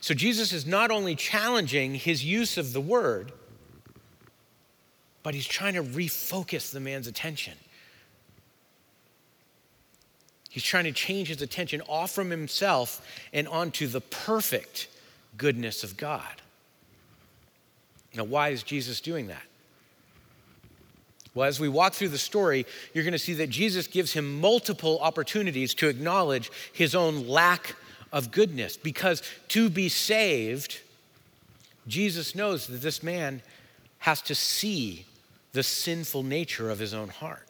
So, 0.01 0.13
Jesus 0.13 0.53
is 0.53 0.67
not 0.67 0.91
only 0.91 1.15
challenging 1.15 1.95
his 1.95 2.23
use 2.23 2.59
of 2.59 2.73
the 2.73 2.81
word, 2.81 3.31
but 5.23 5.33
he's 5.33 5.47
trying 5.47 5.73
to 5.73 5.83
refocus 5.83 6.71
the 6.71 6.79
man's 6.79 7.07
attention. 7.07 7.53
He's 10.53 10.61
trying 10.61 10.83
to 10.83 10.91
change 10.91 11.29
his 11.29 11.41
attention 11.41 11.81
off 11.89 12.11
from 12.11 12.29
himself 12.29 13.03
and 13.33 13.47
onto 13.47 13.87
the 13.87 14.01
perfect 14.01 14.87
goodness 15.35 15.83
of 15.83 15.97
God. 15.97 16.43
Now, 18.13 18.25
why 18.25 18.49
is 18.49 18.61
Jesus 18.61 19.01
doing 19.01 19.25
that? 19.29 19.41
Well, 21.33 21.47
as 21.47 21.59
we 21.59 21.69
walk 21.69 21.93
through 21.93 22.09
the 22.09 22.19
story, 22.19 22.67
you're 22.93 23.03
going 23.03 23.13
to 23.13 23.17
see 23.17 23.33
that 23.33 23.49
Jesus 23.49 23.87
gives 23.87 24.13
him 24.13 24.39
multiple 24.39 24.99
opportunities 25.01 25.73
to 25.73 25.87
acknowledge 25.87 26.51
his 26.71 26.93
own 26.93 27.27
lack 27.27 27.75
of 28.11 28.29
goodness. 28.29 28.77
Because 28.77 29.23
to 29.47 29.71
be 29.71 29.89
saved, 29.89 30.81
Jesus 31.87 32.35
knows 32.35 32.67
that 32.67 32.83
this 32.83 33.01
man 33.01 33.41
has 33.97 34.21
to 34.21 34.35
see 34.35 35.07
the 35.53 35.63
sinful 35.63 36.21
nature 36.21 36.69
of 36.69 36.77
his 36.77 36.93
own 36.93 37.09
heart. 37.09 37.47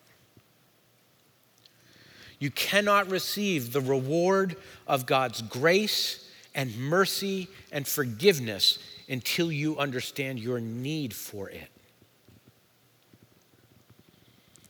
You 2.44 2.52
cannot 2.52 3.10
receive 3.10 3.72
the 3.72 3.80
reward 3.80 4.58
of 4.86 5.06
God's 5.06 5.42
grace 5.42 6.30
and 6.54 6.78
mercy 6.78 7.48
and 7.72 7.88
forgiveness 7.88 8.80
until 9.08 9.50
you 9.50 9.78
understand 9.78 10.40
your 10.40 10.60
need 10.60 11.14
for 11.14 11.50
it. 11.50 11.70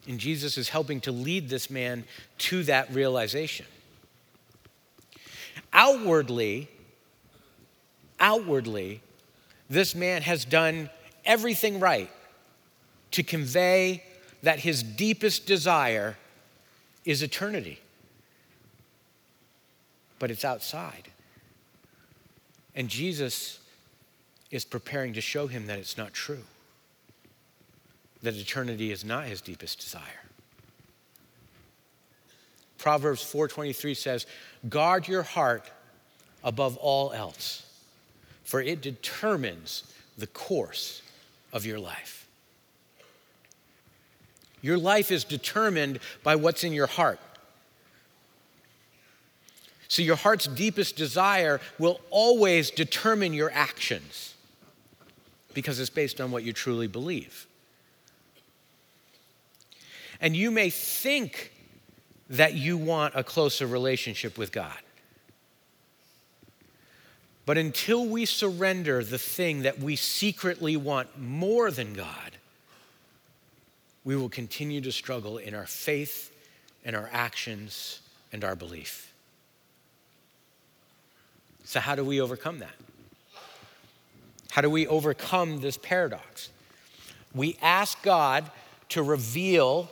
And 0.07 0.19
Jesus 0.19 0.55
is 0.55 0.69
helping 0.69 1.01
to 1.01 1.11
lead 1.11 1.49
this 1.49 1.71
man 1.71 2.03
to 2.37 2.61
that 2.65 2.93
realization. 2.93 3.65
Outwardly, 5.73 6.69
outwardly, 8.19 9.01
this 9.67 9.95
man 9.95 10.21
has 10.21 10.45
done 10.45 10.91
everything 11.25 11.79
right 11.79 12.11
to 13.09 13.23
convey 13.23 14.03
that 14.43 14.59
his 14.59 14.83
deepest 14.83 15.47
desire 15.47 16.17
is 17.05 17.21
eternity. 17.21 17.79
But 20.19 20.31
it's 20.31 20.45
outside. 20.45 21.09
And 22.75 22.89
Jesus 22.89 23.59
is 24.51 24.65
preparing 24.65 25.13
to 25.13 25.21
show 25.21 25.47
him 25.47 25.67
that 25.67 25.79
it's 25.79 25.97
not 25.97 26.13
true 26.13 26.43
that 28.23 28.35
eternity 28.35 28.91
is 28.91 29.05
not 29.05 29.25
his 29.25 29.41
deepest 29.41 29.79
desire. 29.79 30.21
Proverbs 32.77 33.21
4:23 33.21 33.93
says, 33.93 34.25
"Guard 34.67 35.07
your 35.07 35.23
heart 35.23 35.69
above 36.43 36.75
all 36.77 37.11
else, 37.13 37.63
for 38.43 38.61
it 38.61 38.81
determines 38.81 39.83
the 40.17 40.27
course 40.27 41.01
of 41.51 41.65
your 41.65 41.79
life." 41.79 42.22
Your 44.63 44.77
life 44.77 45.11
is 45.11 45.25
determined 45.25 45.99
by 46.23 46.35
what's 46.37 46.63
in 46.63 46.73
your 46.73 46.87
heart. 46.87 47.19
So, 49.89 50.01
your 50.01 50.15
heart's 50.15 50.47
deepest 50.47 50.95
desire 50.95 51.61
will 51.77 51.99
always 52.09 52.71
determine 52.71 53.33
your 53.33 53.51
actions 53.53 54.33
because 55.53 55.79
it's 55.79 55.91
based 55.91 56.19
on 56.19 56.31
what 56.31 56.43
you 56.43 56.53
truly 56.53 56.87
believe. 56.87 57.45
And 60.19 60.35
you 60.35 60.49
may 60.49 60.69
think 60.71 61.51
that 62.29 62.53
you 62.53 62.77
want 62.77 63.13
a 63.15 63.23
closer 63.23 63.67
relationship 63.67 64.37
with 64.37 64.51
God. 64.51 64.79
But 67.45 67.57
until 67.57 68.05
we 68.05 68.25
surrender 68.25 69.03
the 69.03 69.17
thing 69.17 69.63
that 69.63 69.79
we 69.79 69.97
secretly 69.97 70.77
want 70.77 71.19
more 71.19 71.69
than 71.69 71.93
God, 71.93 72.37
we 74.03 74.15
will 74.15 74.29
continue 74.29 74.81
to 74.81 74.91
struggle 74.91 75.37
in 75.37 75.53
our 75.53 75.65
faith 75.65 76.31
and 76.83 76.95
our 76.95 77.09
actions 77.11 78.01
and 78.31 78.43
our 78.43 78.55
belief. 78.55 79.13
So, 81.63 81.79
how 81.79 81.95
do 81.95 82.03
we 82.03 82.19
overcome 82.19 82.59
that? 82.59 82.75
How 84.51 84.61
do 84.61 84.69
we 84.69 84.85
overcome 84.85 85.61
this 85.61 85.77
paradox? 85.77 86.49
We 87.33 87.57
ask 87.61 88.01
God 88.03 88.51
to 88.89 89.01
reveal 89.01 89.89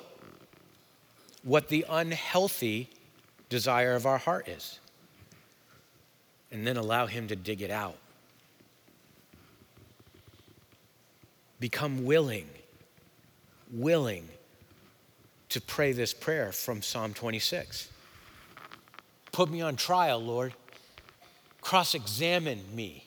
what 1.44 1.70
the 1.70 1.86
unhealthy 1.90 2.90
desire 3.50 3.96
of 3.96 4.06
our 4.06 4.20
heart 4.20 4.48
is, 4.48 4.80
and 6.52 6.68
then 6.68 6.78
allow 6.78 7.08
Him 7.08 7.28
to 7.30 7.36
dig 7.36 7.62
it 7.62 7.72
out. 7.72 7.98
Become 11.60 12.06
willing, 12.06 12.48
willing 13.72 14.28
to 15.50 15.62
pray 15.62 15.92
this 15.92 16.14
prayer 16.14 16.52
from 16.52 16.82
Psalm 16.82 17.14
26. 17.14 17.90
Put 19.32 19.50
me 19.50 19.62
on 19.62 19.76
trial, 19.76 20.22
Lord. 20.22 20.54
Cross 21.62 21.96
examine 21.96 22.64
me. 22.74 23.06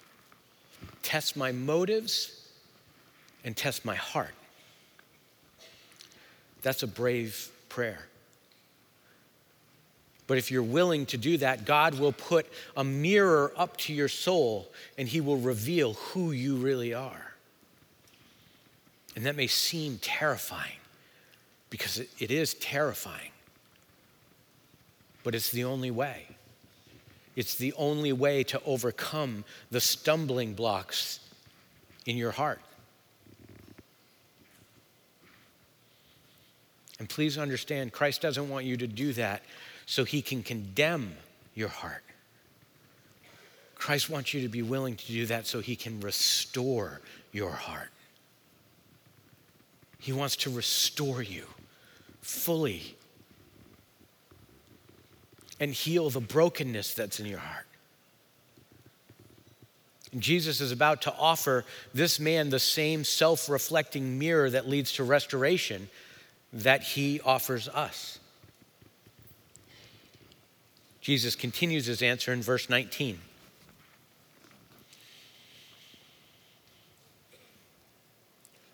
Test 1.03 1.37
my 1.37 1.53
motives 1.53 2.49
and 3.45 3.57
test 3.57 3.85
my 3.85 3.95
heart. 3.95 4.35
That's 6.63 6.83
a 6.83 6.87
brave 6.87 7.51
prayer. 7.69 8.07
But 10.27 10.39
if 10.39 10.51
you're 10.51 10.63
willing 10.63 11.05
to 11.07 11.19
do 11.19 11.37
that, 11.39 11.67
God 11.67 11.99
will 11.99 12.13
put 12.13 12.47
a 12.77 12.83
mirror 12.83 13.53
up 13.57 13.77
to 13.79 13.93
your 13.93 14.09
soul 14.09 14.71
and 14.97 15.07
He 15.07 15.21
will 15.21 15.37
reveal 15.37 15.95
who 15.95 16.33
you 16.33 16.57
really 16.57 16.95
are. 16.95 17.34
And 19.17 19.27
that 19.27 19.37
may 19.37 19.47
seem 19.47 19.99
terrifying 19.99 20.79
because 21.71 21.99
it 21.99 22.31
is 22.31 22.55
terrifying, 22.55 23.31
but 25.23 25.35
it's 25.35 25.51
the 25.51 25.65
only 25.65 25.91
way. 25.91 26.27
It's 27.37 27.57
the 27.57 27.73
only 27.75 28.13
way 28.13 28.45
to 28.45 28.61
overcome 28.65 29.45
the 29.71 29.81
stumbling 29.81 30.55
blocks 30.55 31.21
in 32.07 32.17
your 32.17 32.31
heart. 32.31 32.61
And 36.99 37.09
please 37.09 37.39
understand, 37.39 37.93
Christ 37.93 38.23
doesn't 38.23 38.49
want 38.49 38.67
you 38.67 38.77
to 38.77 38.87
do 38.87 39.13
that 39.15 39.43
so 39.87 40.05
he 40.05 40.23
can 40.23 40.43
condemn 40.43 41.17
your 41.55 41.69
heart. 41.69 42.05
Christ 43.75 44.09
wants 44.09 44.33
you 44.33 44.43
to 44.43 44.49
be 44.49 44.63
willing 44.63 44.97
to 44.97 45.07
do 45.07 45.27
that 45.27 45.47
so 45.47 45.61
he 45.61 45.77
can 45.77 46.01
restore 46.01 47.01
your 47.33 47.51
heart. 47.51 47.91
He 50.05 50.13
wants 50.13 50.37
to 50.37 50.51
restore 50.51 51.23
you 51.23 51.47
fully 52.21 52.95
and 55.59 55.73
heal 55.73 56.11
the 56.11 56.21
brokenness 56.21 56.93
that's 56.93 57.21
in 57.21 57.25
your 57.25 57.39
heart. 57.39 57.65
And 60.13 60.21
Jesus 60.21 60.61
is 60.61 60.73
about 60.73 61.01
to 61.03 61.15
offer 61.15 61.65
this 61.95 62.21
man 62.21 62.51
the 62.51 62.59
same 62.59 63.03
self 63.03 63.49
reflecting 63.49 64.19
mirror 64.19 64.51
that 64.51 64.69
leads 64.69 64.93
to 64.93 65.05
restoration 65.05 65.89
that 66.53 66.83
he 66.83 67.23
offers 67.23 67.67
us. 67.67 68.19
Jesus 71.01 71.35
continues 71.35 71.87
his 71.87 72.03
answer 72.03 72.31
in 72.31 72.43
verse 72.43 72.69
19. 72.69 73.21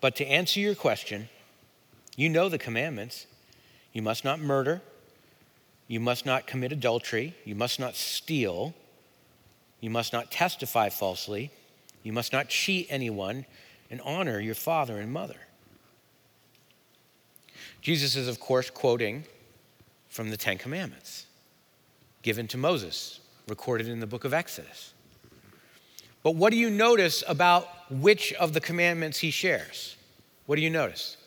But 0.01 0.15
to 0.17 0.25
answer 0.25 0.59
your 0.59 0.75
question, 0.75 1.29
you 2.17 2.27
know 2.27 2.49
the 2.49 2.57
commandments. 2.57 3.27
You 3.93 4.01
must 4.01 4.25
not 4.25 4.39
murder. 4.39 4.81
You 5.87 5.99
must 5.99 6.25
not 6.25 6.47
commit 6.47 6.71
adultery. 6.71 7.35
You 7.45 7.55
must 7.55 7.79
not 7.79 7.95
steal. 7.95 8.73
You 9.79 9.89
must 9.89 10.11
not 10.11 10.31
testify 10.31 10.89
falsely. 10.89 11.51
You 12.03 12.11
must 12.11 12.33
not 12.33 12.49
cheat 12.49 12.87
anyone 12.89 13.45
and 13.89 14.01
honor 14.01 14.39
your 14.39 14.55
father 14.55 14.99
and 14.99 15.13
mother. 15.13 15.35
Jesus 17.81 18.15
is, 18.15 18.27
of 18.27 18.39
course, 18.39 18.69
quoting 18.69 19.25
from 20.09 20.29
the 20.29 20.37
Ten 20.37 20.57
Commandments 20.57 21.25
given 22.21 22.47
to 22.47 22.57
Moses, 22.57 23.19
recorded 23.47 23.87
in 23.87 23.99
the 23.99 24.07
book 24.07 24.25
of 24.25 24.33
Exodus. 24.33 24.90
But 26.23 26.35
what 26.35 26.51
do 26.51 26.57
you 26.57 26.69
notice 26.69 27.23
about 27.27 27.67
which 27.91 28.33
of 28.33 28.53
the 28.53 28.61
commandments 28.61 29.19
he 29.19 29.31
shares? 29.31 29.95
What 30.45 30.55
do 30.55 30.61
you 30.61 30.69
notice? 30.69 31.17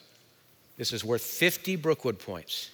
This 0.76 0.92
is 0.92 1.04
worth 1.04 1.22
50 1.22 1.76
Brookwood 1.76 2.18
points. 2.18 2.70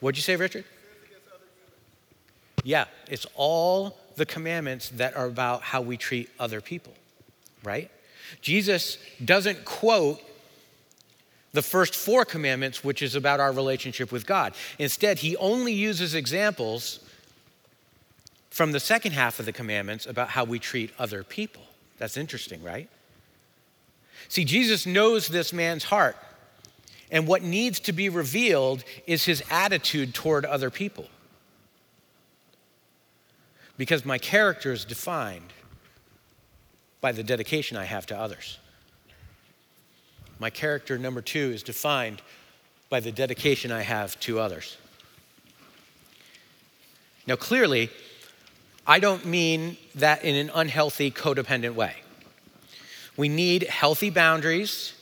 What'd 0.00 0.16
you 0.16 0.22
say, 0.22 0.36
Richard? 0.36 0.64
Yeah, 2.64 2.86
it's 3.08 3.26
all 3.34 3.98
the 4.16 4.26
commandments 4.26 4.90
that 4.90 5.16
are 5.16 5.26
about 5.26 5.62
how 5.62 5.80
we 5.80 5.96
treat 5.96 6.28
other 6.38 6.60
people, 6.60 6.92
right? 7.64 7.90
Jesus 8.40 8.98
doesn't 9.24 9.64
quote 9.64 10.20
the 11.52 11.62
first 11.62 11.94
four 11.94 12.24
commandments, 12.24 12.84
which 12.84 13.00
is 13.00 13.14
about 13.14 13.40
our 13.40 13.52
relationship 13.52 14.12
with 14.12 14.26
God. 14.26 14.54
Instead, 14.78 15.20
he 15.20 15.36
only 15.36 15.72
uses 15.72 16.14
examples 16.14 17.00
from 18.58 18.72
the 18.72 18.80
second 18.80 19.12
half 19.12 19.38
of 19.38 19.46
the 19.46 19.52
commandments 19.52 20.04
about 20.04 20.30
how 20.30 20.42
we 20.42 20.58
treat 20.58 20.90
other 20.98 21.22
people. 21.22 21.62
That's 21.98 22.16
interesting, 22.16 22.60
right? 22.60 22.88
See, 24.26 24.44
Jesus 24.44 24.84
knows 24.84 25.28
this 25.28 25.52
man's 25.52 25.84
heart, 25.84 26.16
and 27.08 27.28
what 27.28 27.44
needs 27.44 27.78
to 27.78 27.92
be 27.92 28.08
revealed 28.08 28.82
is 29.06 29.24
his 29.24 29.44
attitude 29.48 30.12
toward 30.12 30.44
other 30.44 30.70
people. 30.70 31.06
Because 33.76 34.04
my 34.04 34.18
character 34.18 34.72
is 34.72 34.84
defined 34.84 35.52
by 37.00 37.12
the 37.12 37.22
dedication 37.22 37.76
I 37.76 37.84
have 37.84 38.06
to 38.06 38.18
others. 38.18 38.58
My 40.40 40.50
character, 40.50 40.98
number 40.98 41.22
two, 41.22 41.52
is 41.54 41.62
defined 41.62 42.22
by 42.90 42.98
the 42.98 43.12
dedication 43.12 43.70
I 43.70 43.82
have 43.82 44.18
to 44.18 44.40
others. 44.40 44.76
Now, 47.24 47.36
clearly, 47.36 47.90
I 48.88 49.00
don't 49.00 49.26
mean 49.26 49.76
that 49.96 50.24
in 50.24 50.34
an 50.34 50.50
unhealthy, 50.54 51.10
codependent 51.10 51.74
way. 51.74 51.94
We 53.18 53.28
need 53.28 53.64
healthy 53.64 54.08
boundaries, 54.08 54.94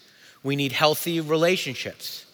we 0.43 0.57
need 0.57 0.73
healthy 0.73 1.21
relationships. 1.21 2.25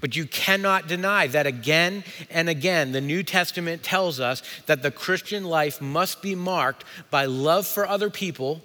But 0.00 0.16
you 0.16 0.26
cannot 0.26 0.88
deny 0.88 1.28
that 1.28 1.46
again 1.46 2.02
and 2.30 2.48
again, 2.48 2.90
the 2.90 3.00
New 3.00 3.22
Testament 3.22 3.82
tells 3.84 4.18
us 4.18 4.42
that 4.66 4.82
the 4.82 4.90
Christian 4.90 5.44
life 5.44 5.80
must 5.80 6.22
be 6.22 6.34
marked 6.34 6.84
by 7.10 7.26
love 7.26 7.66
for 7.66 7.86
other 7.86 8.10
people 8.10 8.62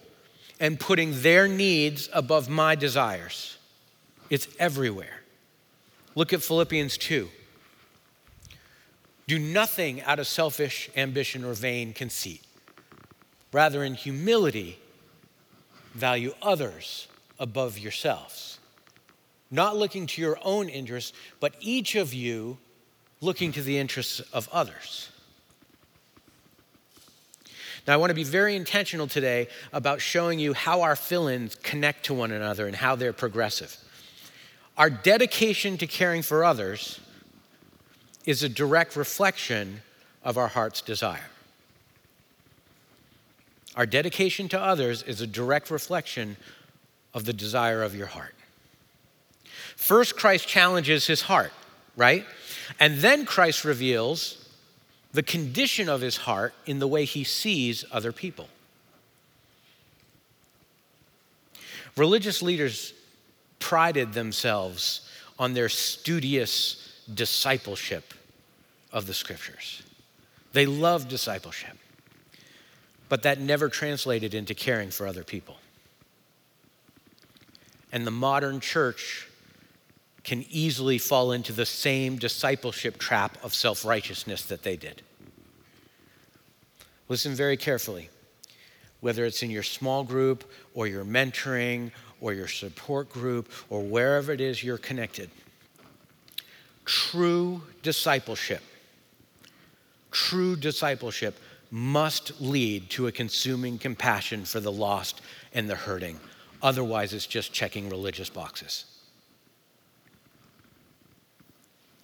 and 0.60 0.80
putting 0.80 1.22
their 1.22 1.48
needs 1.48 2.10
above 2.14 2.50
my 2.50 2.74
desires. 2.74 3.58
It's 4.30 4.48
everywhere. 4.58 5.22
Look 6.16 6.34
at 6.34 6.42
Philippians 6.42 6.98
2. 6.98 7.30
Do 9.28 9.38
nothing 9.38 10.02
out 10.04 10.20
of 10.20 10.28
selfish 10.28 10.90
ambition 10.96 11.44
or 11.44 11.54
vain 11.54 11.94
conceit. 11.94 12.42
Rather, 13.52 13.84
in 13.84 13.94
humility, 13.94 14.80
value 15.94 16.34
others 16.42 17.08
above 17.40 17.78
yourselves. 17.78 18.60
Not 19.52 19.76
looking 19.76 20.08
to 20.08 20.22
your 20.22 20.40
own 20.44 20.70
interests, 20.70 21.14
but 21.40 21.56
each 21.60 21.96
of 21.96 22.14
you 22.14 22.58
looking 23.20 23.52
to 23.54 23.62
the 23.62 23.78
interests 23.78 24.20
of 24.32 24.48
others. 24.52 25.10
Now, 27.88 27.94
I 27.94 27.98
want 27.98 28.10
to 28.10 28.16
be 28.16 28.24
very 28.24 28.56
intentional 28.56 29.08
today 29.08 29.48
about 29.72 30.02
showing 30.02 30.40
you 30.40 30.54
how 30.54 30.82
our 30.82 30.96
fill 30.96 31.28
ins 31.28 31.56
connect 31.56 32.06
to 32.06 32.14
one 32.14 32.32
another 32.32 32.68
and 32.68 32.76
how 32.76 32.96
they're 32.96 33.14
progressive. 33.14 33.76
Our 34.78 34.90
dedication 34.90 35.78
to 35.78 35.88
caring 35.88 36.22
for 36.22 36.44
others 36.44 37.00
is 38.28 38.44
a 38.44 38.50
direct 38.50 38.98
reflection 38.98 39.82
of 40.22 40.38
our 40.38 40.50
heart's 40.50 40.82
desire. 40.82 41.30
Our 43.76 43.86
dedication 43.86 44.50
to 44.50 44.60
others 44.60 45.02
is 45.02 45.22
a 45.22 45.28
direct 45.28 45.72
reflection 45.72 46.36
of 47.14 47.24
the 47.24 47.32
desire 47.32 47.82
of 47.82 47.96
your 47.96 48.08
heart. 48.08 48.36
First, 49.78 50.18
Christ 50.18 50.46
challenges 50.48 51.08
his 51.08 51.22
heart, 51.22 51.54
right? 51.96 52.26
And 52.80 52.98
then 52.98 53.26
Christ 53.26 53.64
reveals 53.64 54.50
the 55.14 55.24
condition 55.24 55.88
of 55.88 56.02
his 56.02 56.18
heart 56.18 56.54
in 56.66 56.80
the 56.80 56.88
way 56.88 57.06
he 57.06 57.24
sees 57.24 57.86
other 57.94 58.12
people. 58.12 58.50
Religious 61.96 62.42
leaders 62.42 62.94
prided 63.60 64.14
themselves 64.14 65.08
on 65.40 65.54
their 65.54 65.70
studious 65.70 66.87
discipleship 67.14 68.14
of 68.92 69.08
the 69.08 69.14
scriptures. 69.14 69.84
They 70.54 70.66
loved 70.66 71.10
discipleship, 71.10 71.78
but 73.10 73.24
that 73.24 73.40
never 73.40 73.70
translated 73.70 74.34
into 74.34 74.54
caring 74.54 74.90
for 74.90 75.08
other 75.08 75.24
people. 75.24 75.58
And 77.92 78.06
the 78.06 78.12
modern 78.12 78.60
church 78.60 79.28
can 80.24 80.46
easily 80.50 80.98
fall 80.98 81.32
into 81.32 81.54
the 81.54 81.66
same 81.66 82.18
discipleship 82.18 82.98
trap 82.98 83.38
of 83.44 83.54
self 83.54 83.86
righteousness 83.86 84.44
that 84.46 84.64
they 84.64 84.76
did. 84.76 85.02
Listen 87.08 87.34
very 87.34 87.56
carefully. 87.56 88.10
Whether 89.00 89.26
it's 89.26 89.44
in 89.44 89.52
your 89.52 89.64
small 89.64 90.04
group 90.04 90.44
or 90.74 90.88
your 90.88 91.06
mentoring 91.06 91.92
or 92.20 92.34
your 92.34 92.48
support 92.48 93.10
group 93.10 93.50
or 93.70 93.84
wherever 93.84 94.34
it 94.34 94.42
is 94.42 94.64
you're 94.64 94.78
connected. 94.78 95.30
True 96.88 97.62
discipleship, 97.84 98.64
true 100.10 100.56
discipleship 100.56 101.38
must 101.70 102.40
lead 102.40 102.90
to 102.92 103.08
a 103.08 103.12
consuming 103.12 103.78
compassion 103.78 104.46
for 104.46 104.62
the 104.62 104.72
lost 104.72 105.22
and 105.54 105.70
the 105.70 105.76
hurting. 105.76 106.18
Otherwise, 106.62 107.14
it's 107.14 107.28
just 107.28 107.52
checking 107.52 107.90
religious 107.90 108.30
boxes. 108.30 108.86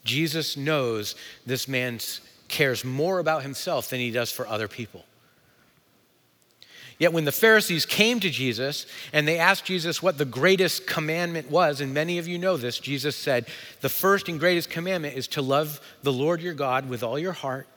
Jesus 0.04 0.58
knows 0.58 1.16
this 1.46 1.66
man 1.70 2.00
cares 2.50 2.84
more 2.84 3.20
about 3.20 3.42
himself 3.42 3.90
than 3.90 4.02
he 4.02 4.12
does 4.12 4.34
for 4.34 4.46
other 4.48 4.68
people. 4.68 5.06
Yet 7.00 7.14
when 7.14 7.26
the 7.26 7.32
Pharisees 7.32 7.86
came 7.86 8.20
to 8.20 8.30
Jesus 8.30 8.86
and 9.12 9.28
they 9.28 9.40
asked 9.40 9.66
Jesus 9.66 10.02
what 10.02 10.18
the 10.18 10.26
greatest 10.26 10.88
commandment 10.88 11.50
was, 11.50 11.82
and 11.82 11.94
many 11.94 12.18
of 12.18 12.28
you 12.28 12.38
know 12.38 12.56
this, 12.58 12.80
Jesus 12.80 13.16
said, 13.16 13.48
The 13.82 13.90
first 13.90 14.30
and 14.30 14.40
greatest 14.40 14.70
commandment 14.70 15.18
is 15.18 15.28
to 15.30 15.42
love 15.42 15.82
the 16.04 16.14
Lord 16.14 16.42
your 16.42 16.54
God 16.54 16.88
with 16.88 17.04
all 17.04 17.18
your 17.18 17.34
heart 17.34 17.68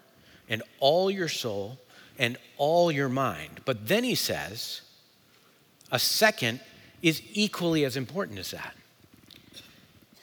and 0.49 0.63
all 0.81 1.11
your 1.11 1.29
soul 1.29 1.79
and 2.19 2.37
all 2.57 2.93
your 2.93 3.09
mind. 3.09 3.61
But 3.65 3.89
then 3.89 4.05
he 4.05 4.15
says, 4.15 4.83
a 5.91 5.99
second 5.99 6.61
is 7.03 7.23
equally 7.33 7.85
as 7.85 7.97
important 7.97 8.39
as 8.39 8.51
that 8.51 8.75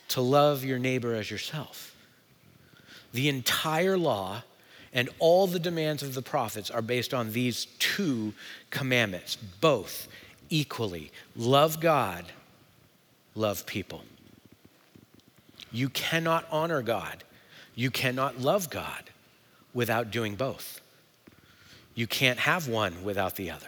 to 0.10 0.22
love 0.22 0.64
your 0.64 0.80
neighbor 0.80 1.16
as 1.16 1.32
yourself. 1.32 1.96
The 3.14 3.30
entire 3.30 3.98
law 3.98 4.44
and 4.94 5.10
all 5.20 5.48
the 5.48 5.60
demands 5.60 6.04
of 6.04 6.14
the 6.14 6.22
prophets 6.22 6.70
are 6.70 6.82
based 6.82 7.14
on 7.14 7.32
these 7.32 7.66
two 7.80 8.34
commandments, 8.70 9.36
both 9.36 10.08
equally 10.50 11.12
love 11.36 11.80
God, 11.80 12.26
love 13.36 13.66
people. 13.66 14.04
You 15.72 15.90
cannot 15.90 16.46
honor 16.52 16.82
God, 16.82 17.24
you 17.76 17.90
cannot 17.90 18.40
love 18.40 18.70
God 18.70 19.10
without 19.74 20.12
doing 20.12 20.36
both. 20.36 20.80
You 21.96 22.08
can't 22.08 22.40
have 22.40 22.68
one 22.68 23.04
without 23.04 23.36
the 23.36 23.52
other. 23.52 23.68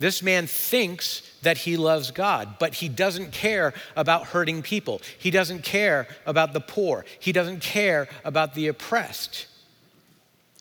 This 0.00 0.22
man 0.22 0.46
thinks 0.46 1.20
that 1.42 1.58
he 1.58 1.76
loves 1.76 2.10
God, 2.10 2.56
but 2.58 2.74
he 2.74 2.88
doesn't 2.88 3.32
care 3.32 3.74
about 3.94 4.28
hurting 4.28 4.62
people. 4.62 5.02
He 5.18 5.30
doesn't 5.30 5.62
care 5.62 6.08
about 6.24 6.54
the 6.54 6.60
poor. 6.60 7.04
He 7.18 7.32
doesn't 7.32 7.60
care 7.60 8.08
about 8.24 8.54
the 8.54 8.68
oppressed. 8.68 9.46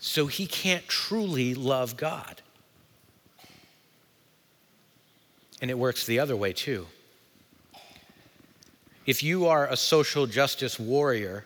So 0.01 0.27
he 0.27 0.47
can't 0.47 0.87
truly 0.87 1.53
love 1.53 1.97
God. 1.97 2.41
And 5.61 5.69
it 5.69 5.77
works 5.77 6.05
the 6.05 6.19
other 6.19 6.35
way 6.35 6.53
too. 6.53 6.87
If 9.05 9.23
you 9.23 9.47
are 9.47 9.67
a 9.67 9.75
social 9.75 10.25
justice 10.25 10.79
warrior 10.79 11.43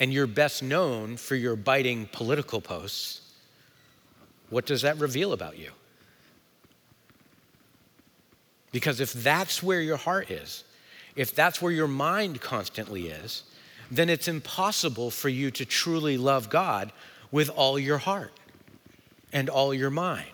and 0.00 0.12
you're 0.12 0.26
best 0.26 0.62
known 0.62 1.16
for 1.16 1.36
your 1.36 1.54
biting 1.54 2.08
political 2.10 2.60
posts, 2.60 3.20
what 4.50 4.66
does 4.66 4.82
that 4.82 4.98
reveal 4.98 5.32
about 5.32 5.58
you? 5.58 5.70
Because 8.72 9.00
if 9.00 9.12
that's 9.12 9.62
where 9.62 9.80
your 9.80 9.98
heart 9.98 10.30
is, 10.30 10.64
if 11.14 11.34
that's 11.34 11.60
where 11.60 11.72
your 11.72 11.88
mind 11.88 12.40
constantly 12.40 13.08
is, 13.08 13.44
then 13.90 14.08
it's 14.08 14.26
impossible 14.26 15.10
for 15.10 15.28
you 15.28 15.50
to 15.50 15.66
truly 15.66 16.16
love 16.16 16.48
God 16.48 16.90
with 17.32 17.48
all 17.48 17.78
your 17.78 17.98
heart 17.98 18.32
and 19.32 19.48
all 19.48 19.74
your 19.74 19.90
mind 19.90 20.26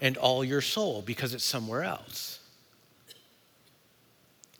and 0.00 0.16
all 0.16 0.42
your 0.42 0.62
soul 0.62 1.02
because 1.02 1.34
it's 1.34 1.44
somewhere 1.44 1.84
else. 1.84 2.38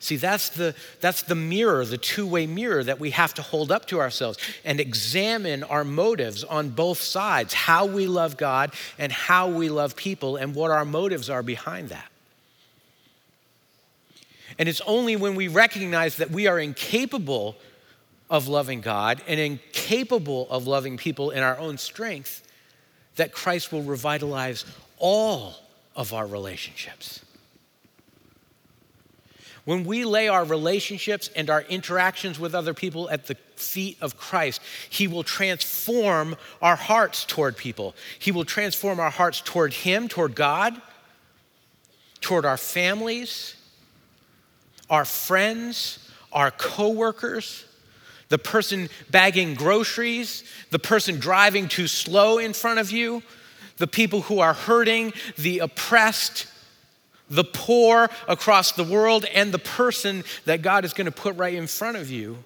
See, 0.03 0.17
that's 0.17 0.49
the, 0.49 0.75
that's 1.03 1.23
the 1.23 1.35
mirror, 1.35 1.85
the 1.85 1.99
two 1.99 2.27
way 2.27 2.47
mirror 2.47 2.83
that 2.83 2.99
we 2.99 3.11
have 3.11 3.35
to 3.35 3.43
hold 3.43 3.71
up 3.71 3.87
to 3.87 4.01
ourselves 4.01 4.39
and 4.65 4.81
examine 4.81 5.63
our 5.63 5.85
motives 5.85 6.43
on 6.43 6.71
both 6.71 6.99
sides 6.99 7.53
how 7.53 7.85
we 7.85 8.07
love 8.07 8.39
God 8.39 8.73
and 8.99 9.13
how 9.13 9.49
we 9.49 9.69
love 9.69 9.97
people 9.97 10.37
and 10.37 10.55
what 10.55 10.71
our 10.71 10.87
motives 10.87 11.29
are 11.29 11.43
behind 11.43 11.91
that. 11.91 12.11
And 14.59 14.71
it's 14.71 14.81
only 14.87 15.17
when 15.17 15.35
we 15.35 15.49
recognize 15.49 16.17
that 16.17 16.31
we 16.31 16.47
are 16.47 16.59
incapable 16.59 17.57
of 18.31 18.47
loving 18.47 18.81
God 18.81 19.21
and 19.27 19.41
incapable 19.41 20.49
of 20.49 20.67
loving 20.67 20.97
people 20.97 21.31
in 21.31 21.43
our 21.43 21.59
own 21.59 21.77
strength 21.77 22.47
that 23.17 23.33
Christ 23.33 23.73
will 23.73 23.83
revitalize 23.83 24.65
all 24.99 25.57
of 25.97 26.15
our 26.15 26.27
relationships. 26.27 27.21
When 29.65 29.85
we 29.85 30.05
lay 30.05 30.29
our 30.29 30.45
relationships 30.45 31.29
and 31.37 31.51
our 31.51 31.63
interactions 31.63 32.39
with 32.39 32.55
other 32.55 32.73
people 32.73 33.11
at 33.11 33.27
the 33.27 33.35
feet 33.57 33.99
of 34.01 34.17
Christ, 34.17 34.63
He 34.89 35.07
will 35.07 35.23
transform 35.23 36.37
our 36.63 36.77
hearts 36.77 37.25
toward 37.25 37.57
people. 37.57 37.95
He 38.19 38.33
will 38.33 38.45
transform 38.45 39.01
our 39.01 39.11
hearts 39.11 39.41
toward 39.41 39.75
Him, 39.75 40.09
toward 40.09 40.35
God, 40.35 40.81
toward 42.21 42.47
our 42.47 42.57
families, 42.57 43.55
our 44.89 45.05
friends, 45.05 46.11
our 46.33 46.51
coworkers, 46.51 47.65
the 48.31 48.39
person 48.39 48.89
bagging 49.11 49.55
groceries, 49.55 50.45
the 50.71 50.79
person 50.79 51.19
driving 51.19 51.69
too 51.69 51.87
slow 51.87 52.39
in 52.39 52.55
front 52.55 52.79
of 52.79 52.91
you, 52.91 53.23
the 53.77 53.87
people 53.87 54.23
who 54.23 54.39
are 54.39 54.55
hurting, 54.55 55.13
the 55.37 55.59
oppressed, 55.59 56.47
the 57.29 57.45
poor 57.45 58.09
across 58.27 58.73
the 58.73 58.85
world, 58.85 59.27
and 59.35 59.53
the 59.53 59.59
person 59.59 60.25
that 60.47 60.63
God 60.63 60.85
is 60.85 60.95
going 60.95 61.07
to 61.07 61.13
put 61.13 61.37
right 61.37 61.55
in 61.55 61.67
front 61.67 61.97
of 61.97 62.11
you 62.11 62.39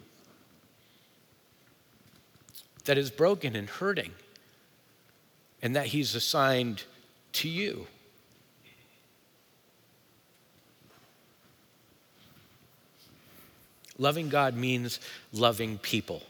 that 2.85 2.99
is 2.99 3.11
broken 3.11 3.55
and 3.57 3.69
hurting, 3.69 4.13
and 5.63 5.77
that 5.77 5.87
He's 5.87 6.15
assigned 6.15 6.85
to 7.33 7.49
you. 7.49 7.87
Loving 13.99 14.29
God 14.29 14.55
means 14.55 15.01
loving 15.33 15.79
people. 15.79 16.23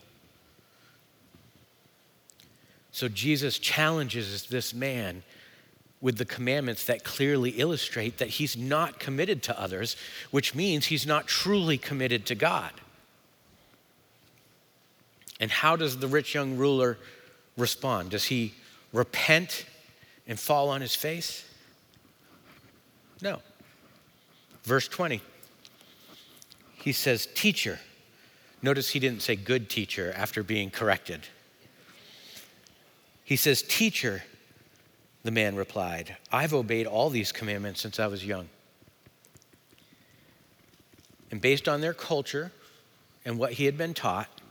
So 2.92 3.08
Jesus 3.08 3.58
challenges 3.58 4.46
this 4.46 4.72
man 4.72 5.22
with 6.00 6.18
the 6.18 6.24
commandments 6.24 6.84
that 6.84 7.02
clearly 7.02 7.50
illustrate 7.50 8.18
that 8.18 8.28
he's 8.28 8.56
not 8.56 9.00
committed 9.00 9.42
to 9.42 9.60
others, 9.60 9.96
which 10.30 10.54
means 10.54 10.86
he's 10.86 11.06
not 11.06 11.26
truly 11.26 11.78
committed 11.78 12.26
to 12.26 12.34
God. 12.34 12.70
And 15.40 15.50
how 15.50 15.76
does 15.76 15.98
the 15.98 16.06
rich 16.06 16.34
young 16.34 16.56
ruler 16.56 16.98
respond? 17.56 18.10
Does 18.10 18.24
he 18.24 18.54
repent 18.92 19.64
and 20.28 20.38
fall 20.38 20.68
on 20.68 20.80
his 20.80 20.94
face? 20.94 21.44
No. 23.22 23.40
Verse 24.64 24.86
20 24.86 25.20
he 26.84 26.92
says, 26.92 27.26
Teacher. 27.34 27.78
Notice 28.60 28.90
he 28.90 28.98
didn't 28.98 29.22
say 29.22 29.36
good 29.36 29.70
teacher 29.70 30.12
after 30.14 30.42
being 30.42 30.70
corrected. 30.70 31.22
He 33.24 33.36
says, 33.36 33.62
Teacher, 33.62 34.22
the 35.22 35.30
man 35.30 35.56
replied, 35.56 36.18
I've 36.30 36.52
obeyed 36.52 36.86
all 36.86 37.08
these 37.08 37.32
commandments 37.32 37.80
since 37.80 37.98
I 37.98 38.06
was 38.06 38.26
young. 38.26 38.50
And 41.30 41.40
based 41.40 41.70
on 41.70 41.80
their 41.80 41.94
culture 41.94 42.52
and 43.24 43.38
what 43.38 43.54
he 43.54 43.64
had 43.64 43.78
been 43.78 43.94
taught, 43.94 44.42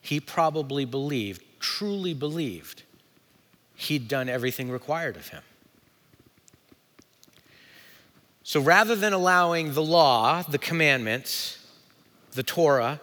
he 0.00 0.20
probably 0.20 0.86
believed, 0.86 1.42
truly 1.60 2.14
believed, 2.14 2.84
he'd 3.74 4.08
done 4.08 4.30
everything 4.30 4.70
required 4.70 5.16
of 5.16 5.28
him. 5.28 5.42
So 8.44 8.60
rather 8.60 8.94
than 8.94 9.14
allowing 9.14 9.72
the 9.72 9.82
law, 9.82 10.42
the 10.42 10.58
commandments, 10.58 11.58
the 12.32 12.42
Torah, 12.42 13.00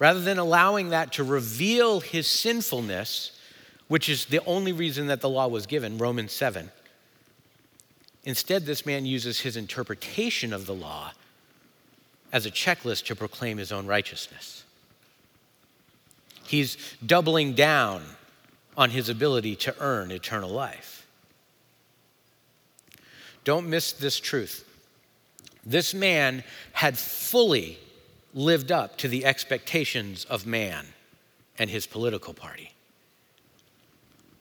rather 0.00 0.20
than 0.20 0.36
allowing 0.36 0.88
that 0.88 1.12
to 1.12 1.24
reveal 1.24 2.00
his 2.00 2.26
sinfulness, 2.26 3.38
which 3.86 4.08
is 4.08 4.26
the 4.26 4.44
only 4.46 4.72
reason 4.72 5.06
that 5.06 5.20
the 5.20 5.28
law 5.28 5.46
was 5.46 5.64
given, 5.66 5.96
Romans 5.96 6.32
7, 6.32 6.72
instead, 8.24 8.66
this 8.66 8.84
man 8.84 9.06
uses 9.06 9.40
his 9.40 9.56
interpretation 9.56 10.52
of 10.52 10.66
the 10.66 10.74
law 10.74 11.12
as 12.32 12.46
a 12.46 12.50
checklist 12.50 13.04
to 13.04 13.14
proclaim 13.14 13.58
his 13.58 13.70
own 13.70 13.86
righteousness. 13.86 14.64
He's 16.44 16.76
doubling 17.06 17.54
down 17.54 18.02
on 18.76 18.90
his 18.90 19.08
ability 19.08 19.54
to 19.56 19.74
earn 19.78 20.10
eternal 20.10 20.50
life. 20.50 21.03
Don't 23.44 23.68
miss 23.68 23.92
this 23.92 24.18
truth. 24.18 24.64
This 25.64 25.94
man 25.94 26.42
had 26.72 26.98
fully 26.98 27.78
lived 28.34 28.72
up 28.72 28.98
to 28.98 29.08
the 29.08 29.24
expectations 29.24 30.24
of 30.24 30.46
man 30.46 30.86
and 31.58 31.70
his 31.70 31.86
political 31.86 32.34
party. 32.34 32.72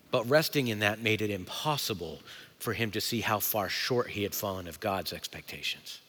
But 0.09 0.29
resting 0.29 0.67
in 0.67 0.79
that 0.79 1.01
made 1.01 1.21
it 1.21 1.29
impossible 1.29 2.21
for 2.59 2.73
him 2.73 2.91
to 2.91 3.01
see 3.01 3.21
how 3.21 3.39
far 3.39 3.69
short 3.69 4.11
he 4.11 4.23
had 4.23 4.33
fallen 4.33 4.67
of 4.67 4.79
God's 4.79 5.11
expectations. 5.11 5.99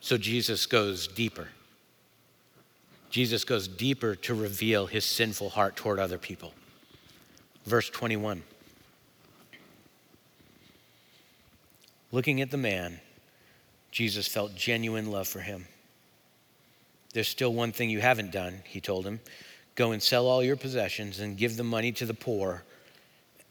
So 0.00 0.16
Jesus 0.16 0.66
goes 0.66 1.06
deeper. 1.06 1.48
Jesus 3.10 3.44
goes 3.44 3.68
deeper 3.68 4.14
to 4.16 4.34
reveal 4.34 4.86
his 4.86 5.04
sinful 5.04 5.50
heart 5.50 5.76
toward 5.76 5.98
other 5.98 6.18
people. 6.18 6.54
Verse 7.66 7.90
21. 7.90 8.42
Looking 12.12 12.40
at 12.40 12.50
the 12.50 12.56
man, 12.56 13.00
Jesus 13.90 14.26
felt 14.26 14.54
genuine 14.54 15.10
love 15.10 15.28
for 15.28 15.40
him. 15.40 15.66
There's 17.12 17.28
still 17.28 17.52
one 17.52 17.72
thing 17.72 17.90
you 17.90 18.00
haven't 18.00 18.32
done, 18.32 18.62
he 18.64 18.80
told 18.80 19.06
him. 19.06 19.20
Go 19.74 19.92
and 19.92 20.02
sell 20.02 20.26
all 20.26 20.42
your 20.42 20.56
possessions 20.56 21.20
and 21.20 21.36
give 21.36 21.56
the 21.56 21.64
money 21.64 21.92
to 21.92 22.06
the 22.06 22.14
poor, 22.14 22.62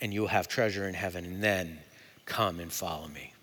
and 0.01 0.13
you'll 0.13 0.27
have 0.27 0.47
treasure 0.47 0.87
in 0.87 0.93
heaven. 0.93 1.25
And 1.25 1.43
then 1.43 1.79
come 2.25 2.59
and 2.59 2.71
follow 2.71 3.07
me. 3.07 3.33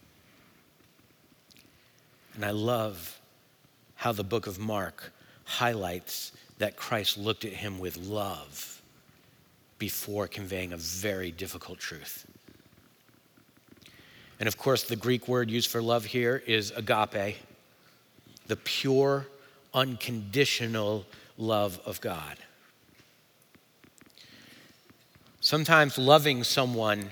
And 2.34 2.44
I 2.44 2.50
love 2.50 3.18
how 3.94 4.12
the 4.12 4.24
book 4.24 4.46
of 4.46 4.58
Mark 4.58 5.12
highlights 5.44 6.32
that 6.58 6.76
Christ 6.76 7.18
looked 7.18 7.44
at 7.44 7.52
him 7.52 7.78
with 7.78 7.96
love 7.96 8.82
before 9.78 10.26
conveying 10.26 10.72
a 10.72 10.76
very 10.76 11.30
difficult 11.30 11.78
truth. 11.78 12.26
And 14.38 14.46
of 14.46 14.58
course, 14.58 14.82
the 14.82 14.96
Greek 14.96 15.28
word 15.28 15.50
used 15.50 15.70
for 15.70 15.80
love 15.80 16.04
here 16.04 16.42
is 16.46 16.70
agape, 16.72 17.36
the 18.46 18.56
pure, 18.56 19.26
unconditional 19.72 21.06
love 21.38 21.80
of 21.86 22.00
God. 22.00 22.36
Sometimes 25.40 25.96
loving 25.96 26.44
someone 26.44 27.10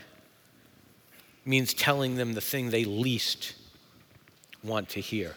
means 1.44 1.72
telling 1.72 2.16
them 2.16 2.34
the 2.34 2.40
thing 2.40 2.70
they 2.70 2.84
least 2.84 3.54
want 4.62 4.88
to 4.90 5.00
hear. 5.00 5.34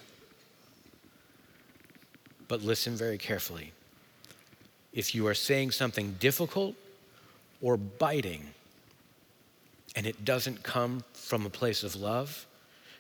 But 2.48 2.64
listen 2.64 2.96
very 2.96 3.18
carefully. 3.18 3.74
If 4.94 5.14
you 5.14 5.28
are 5.28 5.34
saying 5.34 5.72
something 5.72 6.16
difficult 6.20 6.76
or 7.62 7.78
biting, 7.78 8.54
and 9.98 10.06
it 10.06 10.24
doesn't 10.24 10.62
come 10.62 11.04
from 11.14 11.48
a 11.48 11.50
place 11.50 11.84
of 11.84 11.96
love, 11.96 12.46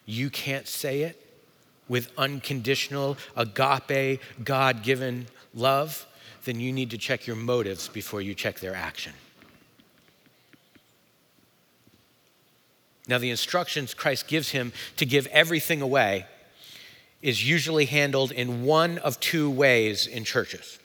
you 0.07 0.31
can't 0.31 0.67
say 0.67 1.03
it 1.03 1.23
with 1.87 2.11
unconditional, 2.17 3.15
agape, 3.35 4.19
God 4.43 4.81
given 4.81 5.27
love, 5.53 6.07
then 6.45 6.59
you 6.59 6.73
need 6.73 6.89
to 6.89 6.97
check 6.97 7.27
your 7.27 7.35
motives 7.35 7.87
before 7.87 8.19
you 8.19 8.33
check 8.33 8.59
their 8.59 8.73
action. 8.73 9.13
Now, 13.07 13.19
the 13.19 13.29
instructions 13.29 13.93
Christ 13.93 14.27
gives 14.27 14.49
him 14.49 14.73
to 14.95 15.05
give 15.05 15.27
everything 15.27 15.83
away 15.83 16.25
is 17.21 17.47
usually 17.47 17.85
handled 17.85 18.31
in 18.31 18.63
one 18.63 18.97
of 18.97 19.19
two 19.19 19.51
ways 19.51 20.07
in 20.07 20.23
churches. 20.23 20.79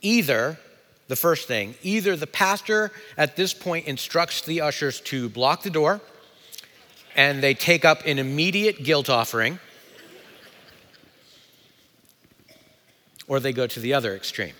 Either, 0.00 0.58
the 1.08 1.16
first 1.16 1.46
thing, 1.46 1.74
either 1.82 2.16
the 2.16 2.26
pastor 2.26 2.90
at 3.16 3.36
this 3.36 3.52
point 3.52 3.86
instructs 3.86 4.42
the 4.42 4.60
ushers 4.60 5.00
to 5.02 5.28
block 5.28 5.62
the 5.62 5.70
door 5.70 6.00
and 7.14 7.42
they 7.42 7.54
take 7.54 7.84
up 7.84 8.04
an 8.06 8.18
immediate 8.18 8.82
guilt 8.82 9.08
offering, 9.08 9.58
or 13.26 13.40
they 13.40 13.52
go 13.52 13.66
to 13.66 13.80
the 13.80 13.94
other 13.94 14.14
extreme. 14.14 14.54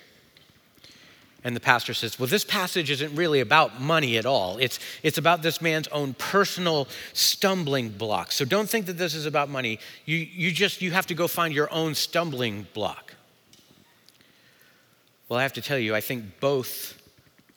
And 1.42 1.54
the 1.54 1.60
pastor 1.60 1.92
says, 1.92 2.18
Well, 2.18 2.28
this 2.28 2.44
passage 2.44 2.90
isn't 2.90 3.14
really 3.14 3.40
about 3.40 3.80
money 3.80 4.16
at 4.16 4.24
all. 4.24 4.56
It's, 4.56 4.78
it's 5.02 5.18
about 5.18 5.42
this 5.42 5.60
man's 5.60 5.88
own 5.88 6.14
personal 6.14 6.88
stumbling 7.12 7.90
block. 7.90 8.32
So 8.32 8.46
don't 8.46 8.68
think 8.68 8.86
that 8.86 8.96
this 8.96 9.14
is 9.14 9.26
about 9.26 9.50
money. 9.50 9.78
You, 10.06 10.16
you 10.16 10.50
just 10.52 10.80
you 10.80 10.92
have 10.92 11.06
to 11.08 11.14
go 11.14 11.28
find 11.28 11.52
your 11.52 11.70
own 11.70 11.94
stumbling 11.94 12.66
block. 12.72 13.13
Well, 15.28 15.38
I 15.38 15.42
have 15.42 15.54
to 15.54 15.62
tell 15.62 15.78
you, 15.78 15.94
I 15.94 16.00
think 16.00 16.40
both 16.40 17.00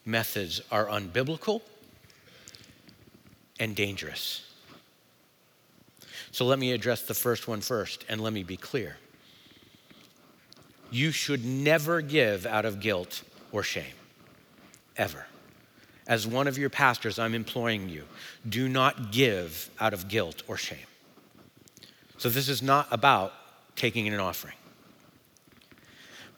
methods 0.06 0.62
are 0.72 0.86
unbiblical 0.86 1.62
and 3.60 3.76
dangerous. 3.76 4.44
So 6.32 6.46
let 6.46 6.60
me 6.60 6.72
address 6.72 7.02
the 7.02 7.14
first 7.14 7.48
one 7.48 7.62
first, 7.62 8.06
and 8.08 8.22
let 8.22 8.32
me 8.32 8.44
be 8.44 8.58
clear. 8.58 8.98
You 10.92 11.12
should 11.12 11.44
never 11.44 12.02
give 12.02 12.46
out 12.46 12.64
of 12.64 12.80
guilt 12.80 13.24
or 13.52 13.64
shame, 13.64 13.96
ever. 14.96 15.26
As 16.08 16.26
one 16.26 16.48
of 16.48 16.58
your 16.58 16.70
pastors, 16.70 17.20
I'm 17.20 17.34
imploring 17.34 17.90
you 17.90 18.04
do 18.48 18.70
not 18.70 19.12
give 19.12 19.70
out 19.80 19.94
of 19.94 20.08
guilt 20.08 20.44
or 20.48 20.56
shame. 20.56 20.78
So, 22.18 22.30
this 22.30 22.50
is 22.50 22.62
not 22.62 22.88
about 22.92 23.34
taking 23.76 24.08
an 24.08 24.20
offering. 24.20 24.56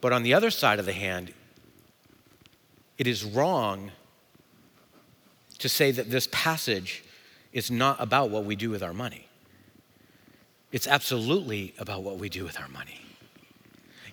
But 0.00 0.12
on 0.12 0.22
the 0.22 0.34
other 0.34 0.50
side 0.50 0.78
of 0.78 0.86
the 0.86 0.92
hand, 0.92 1.32
it 2.98 3.06
is 3.06 3.24
wrong 3.24 3.92
to 5.58 5.68
say 5.68 5.90
that 5.90 6.10
this 6.10 6.28
passage 6.32 7.04
is 7.52 7.70
not 7.70 8.00
about 8.00 8.30
what 8.30 8.44
we 8.44 8.56
do 8.56 8.70
with 8.70 8.82
our 8.82 8.94
money. 8.94 9.26
It's 10.72 10.86
absolutely 10.86 11.74
about 11.78 12.02
what 12.02 12.18
we 12.18 12.28
do 12.28 12.44
with 12.44 12.58
our 12.58 12.68
money. 12.68 13.00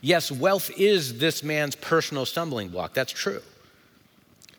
Yes, 0.01 0.31
wealth 0.31 0.71
is 0.77 1.19
this 1.19 1.43
man's 1.43 1.75
personal 1.75 2.25
stumbling 2.25 2.69
block. 2.69 2.93
That's 2.93 3.11
true. 3.11 3.41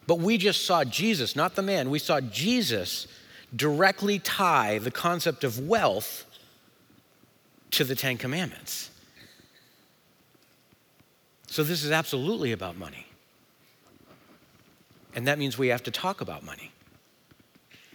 But 0.06 0.20
we 0.20 0.38
just 0.38 0.64
saw 0.64 0.84
Jesus, 0.84 1.36
not 1.36 1.54
the 1.54 1.62
man, 1.62 1.90
we 1.90 1.98
saw 1.98 2.20
Jesus 2.20 3.06
directly 3.54 4.18
tie 4.18 4.78
the 4.78 4.90
concept 4.90 5.44
of 5.44 5.58
wealth 5.58 6.24
to 7.72 7.84
the 7.84 7.94
Ten 7.94 8.16
Commandments. 8.16 8.90
So 11.59 11.64
this 11.64 11.83
is 11.83 11.90
absolutely 11.90 12.53
about 12.53 12.77
money. 12.77 13.05
And 15.12 15.27
that 15.27 15.40
means 15.40 15.59
we 15.59 15.66
have 15.66 15.83
to 15.83 15.90
talk 15.90 16.21
about 16.21 16.44
money. 16.44 16.71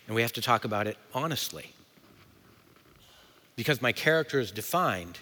And 0.06 0.13
we 0.13 0.21
have 0.21 0.34
to 0.34 0.41
talk 0.41 0.65
about 0.65 0.86
it 0.86 0.97
honestly. 1.13 1.71
Because 3.56 3.82
my 3.82 3.93
character 3.93 4.41
is 4.41 4.52
defined 4.52 5.19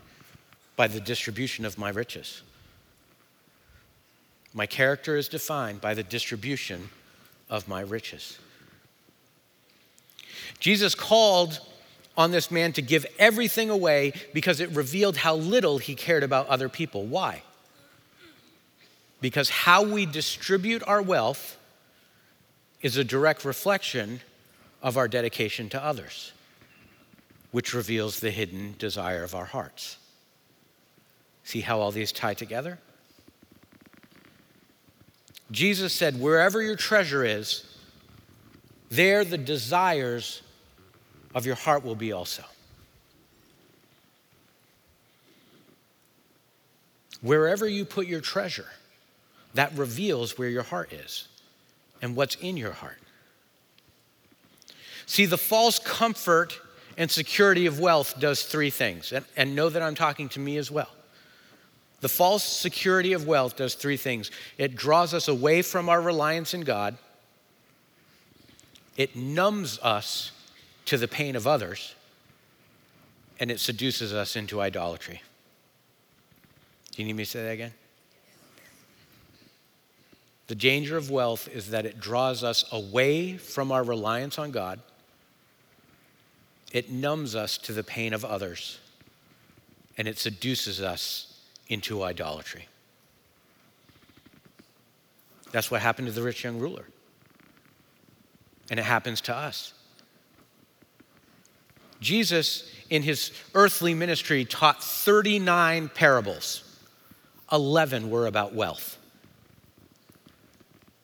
by 0.76 0.88
the 0.88 1.00
distribution 1.00 1.66
of 1.66 1.78
my 1.78 1.92
riches. 1.92 2.42
My 4.56 4.66
character 4.66 5.18
is 5.18 5.28
defined 5.28 5.80
by 5.80 5.94
the 5.94 6.02
distribution 6.02 6.90
of 7.48 7.68
my 7.68 7.82
riches. 7.82 8.40
Jesus 10.60 10.96
called 10.96 11.60
on 12.18 12.32
this 12.32 12.50
man 12.50 12.74
to 12.74 12.82
give 12.82 13.06
everything 13.20 13.70
away 13.70 14.14
because 14.34 14.60
it 14.60 14.72
revealed 14.72 15.18
how 15.18 15.36
little 15.36 15.78
he 15.78 15.94
cared 15.94 16.24
about 16.24 16.48
other 16.48 16.70
people. 16.70 17.06
Why? 17.06 17.44
Because 19.22 19.50
how 19.50 19.84
we 19.84 20.06
distribute 20.06 20.84
our 20.86 21.02
wealth 21.02 21.58
is 22.82 22.98
a 22.98 23.04
direct 23.04 23.46
reflection 23.46 24.20
of 24.82 24.98
our 24.98 25.08
dedication 25.08 25.70
to 25.70 25.84
others, 25.84 26.34
which 27.52 27.74
reveals 27.74 28.20
the 28.20 28.32
hidden 28.32 28.74
desire 28.80 29.24
of 29.24 29.36
our 29.36 29.46
hearts. 29.46 29.98
See 31.44 31.62
how 31.62 31.80
all 31.80 31.92
these 31.92 32.12
tie 32.12 32.34
together? 32.34 32.80
Jesus 35.52 35.94
said, 35.94 36.20
Wherever 36.20 36.62
your 36.62 36.76
treasure 36.76 37.24
is, 37.24 37.66
there 38.90 39.24
the 39.24 39.38
desires 39.38 40.42
of 41.36 41.46
your 41.46 41.56
heart 41.56 41.84
will 41.84 41.96
be 41.96 42.12
also. 42.12 42.44
Wherever 47.22 47.68
you 47.68 47.86
put 47.86 48.08
your 48.08 48.22
treasure, 48.22 48.66
that 49.54 49.78
reveals 49.78 50.38
where 50.38 50.50
your 50.50 50.64
heart 50.64 50.94
is 50.94 51.28
and 52.02 52.16
what's 52.16 52.36
in 52.36 52.58
your 52.58 52.72
heart. 52.72 52.98
See, 55.06 55.26
the 55.26 55.38
false 55.38 55.78
comfort 55.78 56.60
and 56.98 57.10
security 57.10 57.66
of 57.66 57.80
wealth 57.80 58.20
does 58.20 58.44
three 58.44 58.70
things, 58.70 59.12
and, 59.12 59.26
and 59.36 59.56
know 59.56 59.70
that 59.70 59.82
I'm 59.82 59.96
talking 59.96 60.30
to 60.30 60.40
me 60.40 60.58
as 60.58 60.72
well. 60.72 60.90
The 62.02 62.10
false 62.10 62.44
security 62.44 63.14
of 63.14 63.28
wealth 63.28 63.56
does 63.56 63.76
three 63.76 63.98
things 63.98 64.32
it 64.58 64.76
draws 64.76 65.14
us 65.14 65.28
away 65.28 65.62
from 65.62 65.90
our 65.90 66.02
reliance 66.02 66.54
in 66.54 66.62
God, 66.62 66.98
it 68.98 69.16
numbs 69.16 69.80
us 69.80 70.32
to 70.86 70.98
the 70.98 71.08
pain 71.08 71.36
of 71.36 71.48
others, 71.48 71.96
and 73.40 73.52
it 73.52 73.60
seduces 73.60 74.14
us 74.14 74.36
into 74.36 74.62
idolatry. 74.62 75.22
Do 76.92 77.02
you 77.02 77.08
need 77.08 77.16
me 77.16 77.24
to 77.24 77.30
say 77.30 77.44
that 77.44 77.52
again? 77.52 77.74
The 80.52 80.56
danger 80.56 80.98
of 80.98 81.10
wealth 81.10 81.48
is 81.48 81.70
that 81.70 81.86
it 81.86 82.02
draws 82.02 82.44
us 82.44 82.66
away 82.74 83.38
from 83.38 83.72
our 83.72 83.84
reliance 83.86 84.38
on 84.38 84.52
God. 84.52 84.82
It 86.74 86.92
numbs 86.92 87.38
us 87.38 87.58
to 87.60 87.72
the 87.72 87.86
pain 87.86 88.14
of 88.14 88.26
others, 88.26 88.78
and 89.98 90.10
it 90.10 90.18
seduces 90.18 90.82
us 90.82 91.40
into 91.70 92.04
idolatry. 92.04 92.68
That's 95.54 95.72
what 95.72 95.82
happened 95.82 96.10
to 96.10 96.14
the 96.14 96.22
rich 96.22 96.44
young 96.44 96.60
ruler. 96.60 96.84
And 98.70 98.78
it 98.78 98.84
happens 98.84 99.22
to 99.22 99.34
us. 99.34 99.74
Jesus, 102.02 102.70
in 102.90 103.04
his 103.04 103.32
earthly 103.56 103.94
ministry, 103.94 104.44
taught 104.44 104.84
39 104.84 105.88
parables. 105.96 106.78
11 107.50 108.10
were 108.10 108.28
about 108.28 108.54
wealth. 108.54 108.98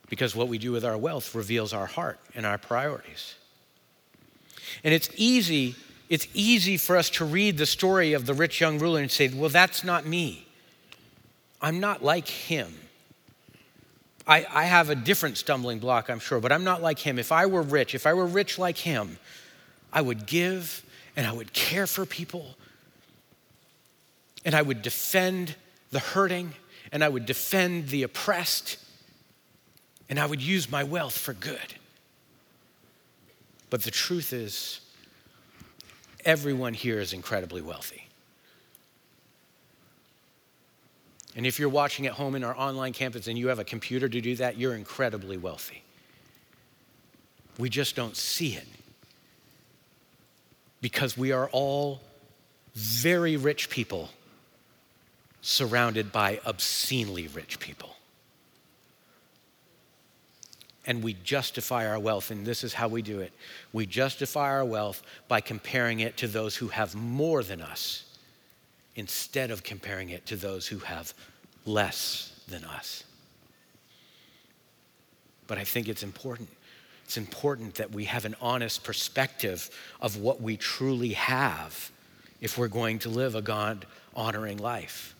Because 0.10 0.36
what 0.36 0.48
we 0.48 0.58
do 0.58 0.72
with 0.72 0.86
our 0.86 0.98
wealth 0.98 1.36
reveals 1.36 1.74
our 1.74 1.86
heart 1.86 2.20
and 2.34 2.46
our 2.46 2.58
priorities. 2.58 3.36
And 4.84 4.94
it's 4.94 5.10
easy, 5.16 5.76
it's 6.10 6.28
easy 6.34 6.78
for 6.78 6.96
us 6.96 7.10
to 7.12 7.26
read 7.26 7.58
the 7.58 7.66
story 7.66 8.14
of 8.14 8.26
the 8.26 8.34
rich 8.34 8.62
young 8.62 8.80
ruler 8.80 9.02
and 9.02 9.12
say, 9.12 9.28
well, 9.30 9.50
that's 9.50 9.84
not 9.84 10.06
me. 10.06 10.48
I'm 11.62 11.80
not 11.80 12.04
like 12.04 12.28
him. 12.28 12.74
I, 14.28 14.46
I 14.50 14.66
have 14.66 14.90
a 14.90 14.96
different 14.96 15.38
stumbling 15.38 15.80
block, 15.80 16.10
I'm 16.10 16.20
sure, 16.20 16.40
but 16.40 16.52
I'm 16.52 16.64
not 16.64 16.82
like 16.82 17.00
him. 17.00 17.18
If 17.18 17.32
I 17.32 17.46
were 17.46 17.62
rich, 17.62 17.96
if 17.96 18.06
I 18.06 18.14
were 18.14 18.26
rich 18.26 18.60
like 18.60 18.78
him, 18.78 19.18
I 19.92 20.02
would 20.02 20.26
give 20.26 20.84
and 21.16 21.26
I 21.26 21.32
would 21.32 21.54
care 21.54 21.88
for 21.88 22.06
people 22.06 22.56
and 24.46 24.54
I 24.54 24.62
would 24.62 24.82
defend 24.82 25.56
the 25.92 26.00
hurting 26.00 26.54
and 26.92 27.04
I 27.04 27.10
would 27.10 27.26
defend 27.26 27.88
the 27.88 28.04
oppressed 28.04 28.78
and 30.10 30.20
I 30.20 30.26
would 30.26 30.42
use 30.42 30.72
my 30.72 30.84
wealth 30.84 31.18
for 31.18 31.34
good. 31.34 31.76
But 33.70 33.84
the 33.84 33.92
truth 33.92 34.32
is, 34.34 34.80
everyone 36.24 36.74
here 36.74 37.00
is 37.00 37.14
incredibly 37.14 37.62
wealthy. 37.62 38.08
And 41.36 41.46
if 41.46 41.60
you're 41.60 41.70
watching 41.70 42.08
at 42.08 42.14
home 42.14 42.36
in 42.36 42.44
our 42.44 42.58
online 42.58 42.94
campus 42.94 43.28
and 43.28 43.38
you 43.38 43.50
have 43.50 43.60
a 43.60 43.64
computer 43.64 44.10
to 44.10 44.22
do 44.22 44.36
that, 44.38 44.58
you're 44.58 44.74
incredibly 44.74 45.38
wealthy. 45.38 45.84
We 47.60 47.70
just 47.70 47.96
don't 47.96 48.16
see 48.16 48.56
it 48.56 48.68
because 50.82 51.18
we 51.18 51.32
are 51.32 51.50
all 51.52 52.02
very 52.74 53.36
rich 53.38 53.70
people 53.70 54.10
surrounded 55.42 56.12
by 56.12 56.40
obscenely 56.46 57.28
rich 57.28 57.60
people. 57.60 57.97
And 60.88 61.04
we 61.04 61.14
justify 61.24 61.88
our 61.88 62.00
wealth, 62.00 62.32
and 62.32 62.46
this 62.46 62.64
is 62.64 62.74
how 62.74 62.88
we 62.88 63.02
do 63.02 63.20
it. 63.20 63.34
We 63.74 63.86
justify 63.86 64.50
our 64.50 64.66
wealth 64.66 65.04
by 65.28 65.42
comparing 65.42 66.00
it 66.00 66.18
to 66.18 66.28
those 66.28 66.56
who 66.56 66.70
have 66.70 66.96
more 66.96 67.44
than 67.44 67.62
us 67.62 68.06
instead 68.96 69.52
of 69.52 69.64
comparing 69.64 70.10
it 70.10 70.26
to 70.28 70.36
those 70.36 70.66
who 70.66 70.80
have 70.80 71.14
less 71.66 72.32
than 72.48 72.64
us. 72.64 73.04
But 75.46 75.58
I 75.58 75.66
think 75.66 75.88
it's 75.88 76.04
important. 76.04 76.50
It's 77.06 77.18
important 77.18 77.76
that 77.76 77.92
we 77.92 78.06
have 78.06 78.26
an 78.26 78.36
honest 78.42 78.84
perspective 78.84 79.70
of 80.02 80.18
what 80.18 80.42
we 80.42 80.58
truly 80.58 81.14
have 81.14 81.92
if 82.42 82.58
we're 82.58 82.68
going 82.68 83.00
to 83.00 83.10
live 83.10 83.36
a 83.36 83.42
God 83.42 83.86
honoring 84.16 84.58
life. 84.58 85.16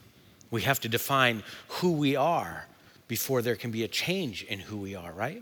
We 0.50 0.64
have 0.64 0.80
to 0.82 0.90
define 0.90 1.44
who 1.68 1.94
we 1.94 2.16
are 2.16 2.66
before 3.08 3.42
there 3.42 3.56
can 3.56 3.72
be 3.72 3.84
a 3.84 3.88
change 3.88 4.44
in 4.44 4.60
who 4.60 4.78
we 4.78 4.96
are, 4.96 5.12
right? 5.14 5.42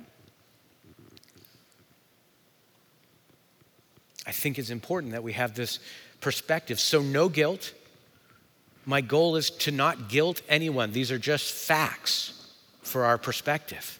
I 4.25 4.31
think 4.31 4.57
it's 4.57 4.69
important 4.69 5.11
that 5.11 5.23
we 5.23 5.33
have 5.33 5.55
this 5.55 5.79
perspective. 6.21 6.79
So, 6.79 7.01
no 7.01 7.29
guilt. 7.29 7.73
My 8.85 9.01
goal 9.01 9.35
is 9.35 9.49
to 9.49 9.71
not 9.71 10.09
guilt 10.09 10.41
anyone. 10.47 10.91
These 10.91 11.11
are 11.11 11.19
just 11.19 11.51
facts 11.51 12.51
for 12.81 13.05
our 13.05 13.17
perspective. 13.17 13.99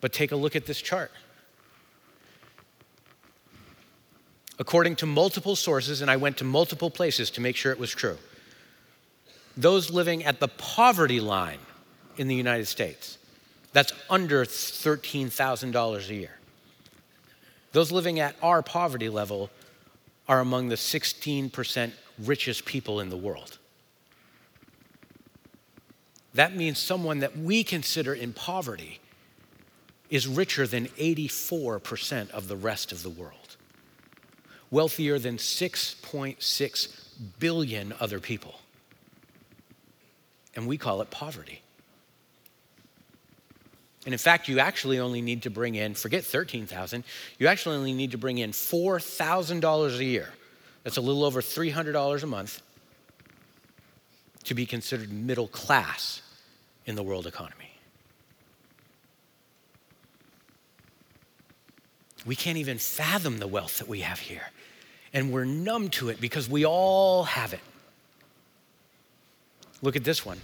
But 0.00 0.12
take 0.12 0.32
a 0.32 0.36
look 0.36 0.56
at 0.56 0.66
this 0.66 0.80
chart. 0.80 1.10
According 4.58 4.96
to 4.96 5.06
multiple 5.06 5.56
sources, 5.56 6.00
and 6.00 6.10
I 6.10 6.16
went 6.16 6.36
to 6.38 6.44
multiple 6.44 6.90
places 6.90 7.30
to 7.32 7.40
make 7.40 7.56
sure 7.56 7.72
it 7.72 7.78
was 7.78 7.90
true, 7.90 8.18
those 9.56 9.90
living 9.90 10.24
at 10.24 10.40
the 10.40 10.48
poverty 10.48 11.20
line 11.20 11.58
in 12.16 12.28
the 12.28 12.34
United 12.34 12.66
States, 12.66 13.18
that's 13.72 13.92
under 14.08 14.44
$13,000 14.44 16.08
a 16.08 16.14
year. 16.14 16.38
Those 17.74 17.90
living 17.90 18.20
at 18.20 18.36
our 18.40 18.62
poverty 18.62 19.08
level 19.08 19.50
are 20.28 20.38
among 20.38 20.68
the 20.68 20.76
16% 20.76 21.90
richest 22.20 22.64
people 22.64 23.00
in 23.00 23.10
the 23.10 23.16
world. 23.16 23.58
That 26.34 26.54
means 26.54 26.78
someone 26.78 27.18
that 27.18 27.36
we 27.36 27.64
consider 27.64 28.14
in 28.14 28.32
poverty 28.32 29.00
is 30.08 30.28
richer 30.28 30.68
than 30.68 30.86
84% 30.86 32.30
of 32.30 32.46
the 32.46 32.54
rest 32.56 32.92
of 32.92 33.02
the 33.02 33.10
world, 33.10 33.56
wealthier 34.70 35.18
than 35.18 35.36
6.6 35.36 36.98
billion 37.40 37.92
other 37.98 38.20
people. 38.20 38.60
And 40.54 40.68
we 40.68 40.78
call 40.78 41.02
it 41.02 41.10
poverty. 41.10 41.62
And 44.04 44.12
in 44.12 44.18
fact, 44.18 44.48
you 44.48 44.58
actually 44.58 44.98
only 44.98 45.22
need 45.22 45.42
to 45.42 45.50
bring 45.50 45.74
in, 45.74 45.94
forget 45.94 46.24
13,000, 46.24 47.04
you 47.38 47.46
actually 47.46 47.76
only 47.76 47.94
need 47.94 48.10
to 48.10 48.18
bring 48.18 48.38
in 48.38 48.52
$4,000 48.52 49.98
a 49.98 50.04
year. 50.04 50.28
That's 50.82 50.98
a 50.98 51.00
little 51.00 51.24
over 51.24 51.40
$300 51.40 52.22
a 52.22 52.26
month 52.26 52.62
to 54.44 54.54
be 54.54 54.66
considered 54.66 55.10
middle 55.10 55.48
class 55.48 56.20
in 56.84 56.96
the 56.96 57.02
world 57.02 57.26
economy. 57.26 57.70
We 62.26 62.36
can't 62.36 62.58
even 62.58 62.78
fathom 62.78 63.38
the 63.38 63.46
wealth 63.46 63.78
that 63.78 63.88
we 63.88 64.00
have 64.00 64.18
here. 64.18 64.50
And 65.12 65.32
we're 65.32 65.44
numb 65.44 65.90
to 65.90 66.08
it 66.08 66.20
because 66.20 66.48
we 66.48 66.66
all 66.66 67.24
have 67.24 67.52
it. 67.52 67.60
Look 69.82 69.96
at 69.96 70.04
this 70.04 70.24
one. 70.24 70.40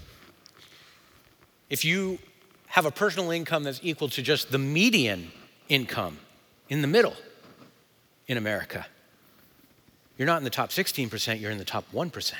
If 1.68 1.84
you 1.84 2.18
have 2.70 2.86
a 2.86 2.90
personal 2.90 3.30
income 3.30 3.64
that's 3.64 3.80
equal 3.82 4.08
to 4.08 4.22
just 4.22 4.50
the 4.50 4.58
median 4.58 5.30
income 5.68 6.18
in 6.68 6.82
the 6.82 6.88
middle 6.88 7.14
in 8.26 8.36
America. 8.36 8.86
You're 10.16 10.26
not 10.26 10.38
in 10.38 10.44
the 10.44 10.50
top 10.50 10.70
16%, 10.70 11.40
you're 11.40 11.50
in 11.50 11.58
the 11.58 11.64
top 11.64 11.84
1%. 11.92 12.32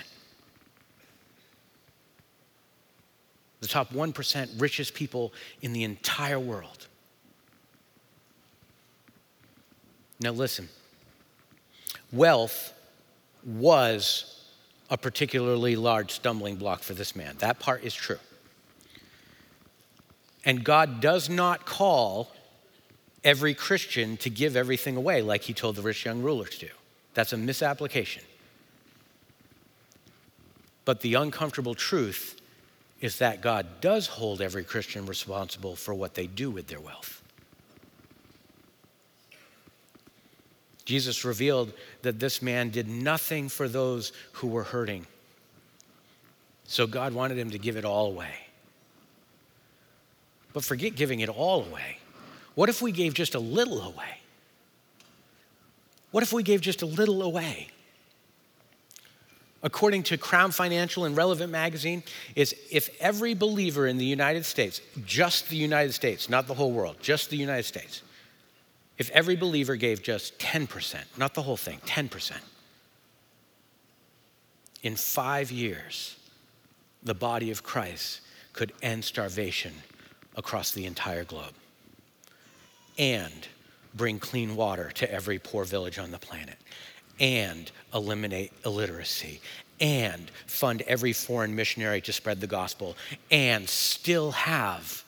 The 3.60 3.68
top 3.68 3.92
1% 3.92 4.60
richest 4.60 4.94
people 4.94 5.32
in 5.62 5.72
the 5.72 5.84
entire 5.84 6.38
world. 6.38 6.86
Now, 10.20 10.30
listen 10.32 10.68
wealth 12.12 12.72
was 13.44 14.44
a 14.90 14.98
particularly 14.98 15.76
large 15.76 16.10
stumbling 16.10 16.56
block 16.56 16.82
for 16.82 16.94
this 16.94 17.14
man. 17.14 17.36
That 17.38 17.58
part 17.58 17.84
is 17.84 17.94
true. 17.94 18.18
And 20.44 20.64
God 20.64 21.00
does 21.00 21.28
not 21.28 21.66
call 21.66 22.30
every 23.22 23.54
Christian 23.54 24.16
to 24.18 24.30
give 24.30 24.56
everything 24.56 24.96
away 24.96 25.22
like 25.22 25.42
he 25.42 25.52
told 25.52 25.76
the 25.76 25.82
rich 25.82 26.04
young 26.04 26.22
ruler 26.22 26.46
to 26.46 26.58
do. 26.58 26.68
That's 27.14 27.32
a 27.32 27.36
misapplication. 27.36 28.22
But 30.84 31.00
the 31.00 31.14
uncomfortable 31.14 31.74
truth 31.74 32.40
is 33.00 33.18
that 33.18 33.40
God 33.40 33.66
does 33.80 34.06
hold 34.06 34.40
every 34.40 34.64
Christian 34.64 35.06
responsible 35.06 35.76
for 35.76 35.94
what 35.94 36.14
they 36.14 36.26
do 36.26 36.50
with 36.50 36.66
their 36.68 36.80
wealth. 36.80 37.22
Jesus 40.84 41.24
revealed 41.24 41.72
that 42.02 42.18
this 42.18 42.42
man 42.42 42.70
did 42.70 42.88
nothing 42.88 43.48
for 43.48 43.68
those 43.68 44.12
who 44.32 44.48
were 44.48 44.64
hurting. 44.64 45.06
So 46.64 46.86
God 46.86 47.12
wanted 47.12 47.38
him 47.38 47.50
to 47.50 47.58
give 47.58 47.76
it 47.76 47.84
all 47.84 48.06
away. 48.06 48.34
But 50.52 50.64
forget 50.64 50.94
giving 50.94 51.20
it 51.20 51.28
all 51.28 51.64
away. 51.64 51.98
What 52.54 52.68
if 52.68 52.82
we 52.82 52.92
gave 52.92 53.14
just 53.14 53.34
a 53.34 53.38
little 53.38 53.80
away? 53.80 54.20
What 56.10 56.22
if 56.22 56.32
we 56.32 56.42
gave 56.42 56.60
just 56.60 56.82
a 56.82 56.86
little 56.86 57.22
away? 57.22 57.68
According 59.62 60.04
to 60.04 60.16
Crown 60.16 60.52
Financial 60.52 61.04
and 61.04 61.16
Relevant 61.16 61.52
Magazine, 61.52 62.02
is 62.34 62.54
if 62.70 62.88
every 62.98 63.34
believer 63.34 63.86
in 63.86 63.98
the 63.98 64.04
United 64.04 64.44
States, 64.44 64.80
just 65.04 65.48
the 65.50 65.56
United 65.56 65.92
States, 65.92 66.28
not 66.28 66.46
the 66.46 66.54
whole 66.54 66.72
world, 66.72 66.96
just 67.00 67.30
the 67.30 67.36
United 67.36 67.64
States, 67.64 68.02
if 68.96 69.10
every 69.10 69.36
believer 69.36 69.76
gave 69.76 70.02
just 70.02 70.38
10%, 70.38 70.96
not 71.16 71.34
the 71.34 71.42
whole 71.42 71.56
thing, 71.56 71.78
10%, 71.86 72.32
in 74.82 74.96
five 74.96 75.50
years, 75.50 76.16
the 77.02 77.14
body 77.14 77.50
of 77.50 77.62
Christ 77.62 78.22
could 78.52 78.72
end 78.82 79.04
starvation 79.04 79.72
across 80.36 80.70
the 80.72 80.86
entire 80.86 81.24
globe 81.24 81.54
and 82.98 83.48
bring 83.94 84.18
clean 84.18 84.56
water 84.56 84.90
to 84.92 85.10
every 85.12 85.38
poor 85.38 85.64
village 85.64 85.98
on 85.98 86.10
the 86.10 86.18
planet 86.18 86.56
and 87.18 87.70
eliminate 87.92 88.52
illiteracy 88.64 89.40
and 89.80 90.30
fund 90.46 90.82
every 90.82 91.12
foreign 91.12 91.54
missionary 91.54 92.00
to 92.00 92.12
spread 92.12 92.40
the 92.40 92.46
gospel 92.46 92.96
and 93.30 93.68
still 93.68 94.30
have 94.32 95.04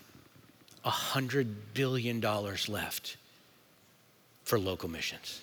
a 0.85 0.91
hundred 0.91 1.75
billion 1.75 2.21
dollars 2.21 2.69
left 2.69 3.17
for 4.45 4.59
local 4.59 4.89
missions. 4.89 5.43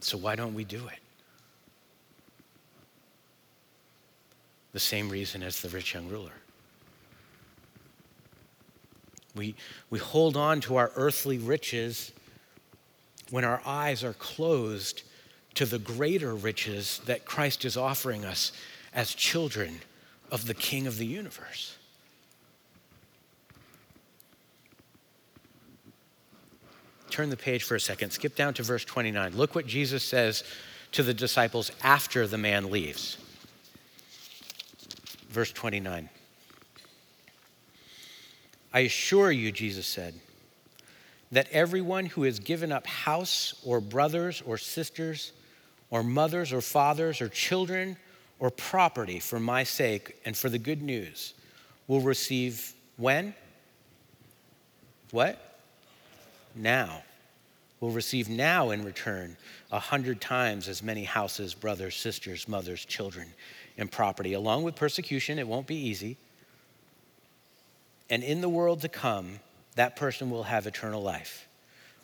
So 0.00 0.18
why 0.18 0.36
don't 0.36 0.54
we 0.54 0.64
do 0.64 0.86
it? 0.86 0.98
The 4.72 4.80
same 4.80 5.08
reason 5.08 5.42
as 5.42 5.60
the 5.60 5.68
rich 5.70 5.94
young 5.94 6.08
ruler. 6.08 6.32
We, 9.34 9.54
we 9.90 9.98
hold 9.98 10.36
on 10.36 10.60
to 10.62 10.76
our 10.76 10.92
earthly 10.94 11.38
riches 11.38 12.12
when 13.30 13.44
our 13.44 13.60
eyes 13.64 14.04
are 14.04 14.12
closed 14.12 15.02
to 15.54 15.66
the 15.66 15.78
greater 15.78 16.34
riches 16.34 17.00
that 17.06 17.24
Christ 17.24 17.64
is 17.64 17.76
offering 17.76 18.24
us 18.24 18.52
as 18.92 19.14
children 19.14 19.80
of 20.30 20.46
the 20.46 20.54
King 20.54 20.86
of 20.86 20.98
the 20.98 21.06
universe. 21.06 21.76
Turn 27.10 27.30
the 27.30 27.36
page 27.36 27.62
for 27.62 27.76
a 27.76 27.80
second, 27.80 28.10
skip 28.10 28.34
down 28.34 28.54
to 28.54 28.62
verse 28.64 28.84
29. 28.84 29.36
Look 29.36 29.54
what 29.54 29.66
Jesus 29.66 30.02
says 30.02 30.42
to 30.92 31.02
the 31.02 31.14
disciples 31.14 31.70
after 31.82 32.26
the 32.26 32.38
man 32.38 32.70
leaves. 32.70 33.18
Verse 35.28 35.52
29. 35.52 36.08
I 38.74 38.80
assure 38.80 39.30
you, 39.30 39.52
Jesus 39.52 39.86
said, 39.86 40.14
that 41.30 41.48
everyone 41.52 42.06
who 42.06 42.24
has 42.24 42.40
given 42.40 42.72
up 42.72 42.86
house 42.88 43.54
or 43.64 43.80
brothers 43.80 44.42
or 44.44 44.58
sisters 44.58 45.32
or 45.90 46.02
mothers 46.02 46.52
or 46.52 46.60
fathers 46.60 47.20
or 47.20 47.28
children 47.28 47.96
or 48.40 48.50
property 48.50 49.20
for 49.20 49.38
my 49.38 49.62
sake 49.62 50.16
and 50.24 50.36
for 50.36 50.48
the 50.48 50.58
good 50.58 50.82
news 50.82 51.34
will 51.86 52.00
receive 52.00 52.72
when? 52.96 53.32
What? 55.12 55.60
Now. 56.56 57.04
will 57.78 57.90
receive 57.90 58.28
now 58.28 58.70
in 58.70 58.84
return 58.84 59.36
a 59.70 59.78
hundred 59.78 60.20
times 60.20 60.68
as 60.68 60.82
many 60.82 61.04
houses, 61.04 61.54
brothers, 61.54 61.94
sisters, 61.94 62.48
mothers, 62.48 62.84
children, 62.84 63.28
and 63.78 63.90
property. 63.90 64.32
Along 64.32 64.64
with 64.64 64.74
persecution, 64.74 65.38
it 65.38 65.46
won't 65.46 65.66
be 65.66 65.76
easy. 65.76 66.16
And 68.10 68.22
in 68.22 68.40
the 68.40 68.48
world 68.48 68.82
to 68.82 68.88
come, 68.88 69.40
that 69.76 69.96
person 69.96 70.30
will 70.30 70.44
have 70.44 70.66
eternal 70.66 71.02
life. 71.02 71.48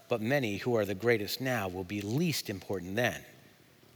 But 0.09 0.21
many 0.21 0.57
who 0.57 0.77
are 0.77 0.85
the 0.85 0.95
greatest 0.95 1.41
now 1.41 1.69
will 1.69 1.85
be 1.85 2.01
least 2.01 2.51
important 2.51 2.97
then. 2.97 3.21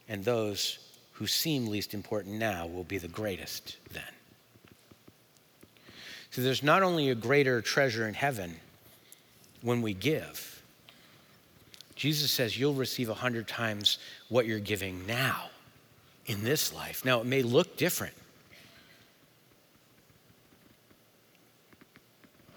And 0.09 0.25
those 0.25 0.79
who 1.13 1.27
seem 1.27 1.67
least 1.67 1.95
important 1.95 2.37
now 2.37 2.67
will 2.67 2.85
be 2.85 2.99
the 2.99 3.09
greatest 3.09 3.79
then. 3.93 4.03
So 6.31 6.43
there's 6.43 6.63
not 6.63 6.83
only 6.83 7.11
a 7.11 7.15
greater 7.15 7.61
treasure 7.61 8.09
in 8.09 8.15
heaven 8.15 8.57
when 9.63 9.83
we 9.83 9.95
give, 9.95 10.63
Jesus 11.95 12.33
says 12.33 12.59
you'll 12.59 12.75
receive 12.75 13.09
a 13.09 13.15
hundred 13.15 13.47
times 13.47 13.99
what 14.29 14.47
you're 14.47 14.59
giving 14.59 15.07
now 15.07 15.45
in 16.27 16.43
this 16.43 16.75
life. 16.75 17.05
Now, 17.05 17.21
it 17.21 17.27
may 17.27 17.43
look 17.43 17.77
different. 17.77 18.15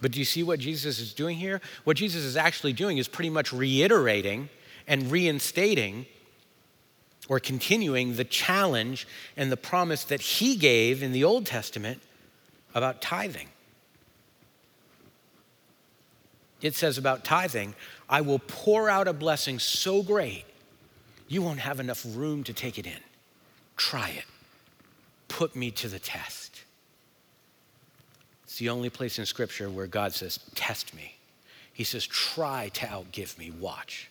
But 0.02 0.12
do 0.12 0.20
you 0.20 0.26
see 0.26 0.44
what 0.44 0.60
Jesus 0.60 1.00
is 1.00 1.14
doing 1.14 1.38
here? 1.38 1.62
What 1.84 1.98
Jesus 1.98 2.24
is 2.24 2.38
actually 2.38 2.74
doing 2.74 2.98
is 2.98 3.08
pretty 3.08 3.30
much 3.30 3.52
reiterating 3.52 4.50
and 4.88 5.12
reinstating 5.12 6.06
or 7.28 7.40
continuing 7.40 8.16
the 8.16 8.24
challenge 8.24 9.08
and 9.36 9.52
the 9.52 9.58
promise 9.58 10.04
that 10.06 10.22
he 10.22 10.56
gave 10.56 11.04
in 11.04 11.12
the 11.12 11.24
Old 11.24 11.46
Testament 11.46 12.02
about 12.74 13.02
tithing. 13.02 13.48
It 16.62 16.76
says 16.76 16.98
about 16.98 17.26
tithing, 17.26 17.76
I 18.10 18.22
will 18.22 18.40
pour 18.40 18.90
out 18.90 19.08
a 19.08 19.14
blessing 19.14 19.60
so 19.60 20.02
great, 20.02 20.46
you 21.28 21.42
won't 21.42 21.60
have 21.60 21.80
enough 21.80 22.06
room 22.08 22.44
to 22.46 22.54
take 22.54 22.80
it 22.80 22.86
in. 22.86 23.00
Try 23.76 24.10
it. 24.10 24.26
Put 25.28 25.56
me 25.56 25.72
to 25.72 25.90
the 25.90 26.00
test. 26.00 26.47
It's 28.58 28.62
the 28.64 28.70
only 28.70 28.90
place 28.90 29.20
in 29.20 29.26
Scripture 29.28 29.70
where 29.70 29.86
God 29.86 30.16
says, 30.16 30.40
Test 30.56 30.96
me. 30.96 31.14
He 31.72 31.84
says, 31.84 32.08
Try 32.08 32.70
to 32.70 32.88
outgive 32.88 33.38
me. 33.38 33.52
Watch. 33.52 34.10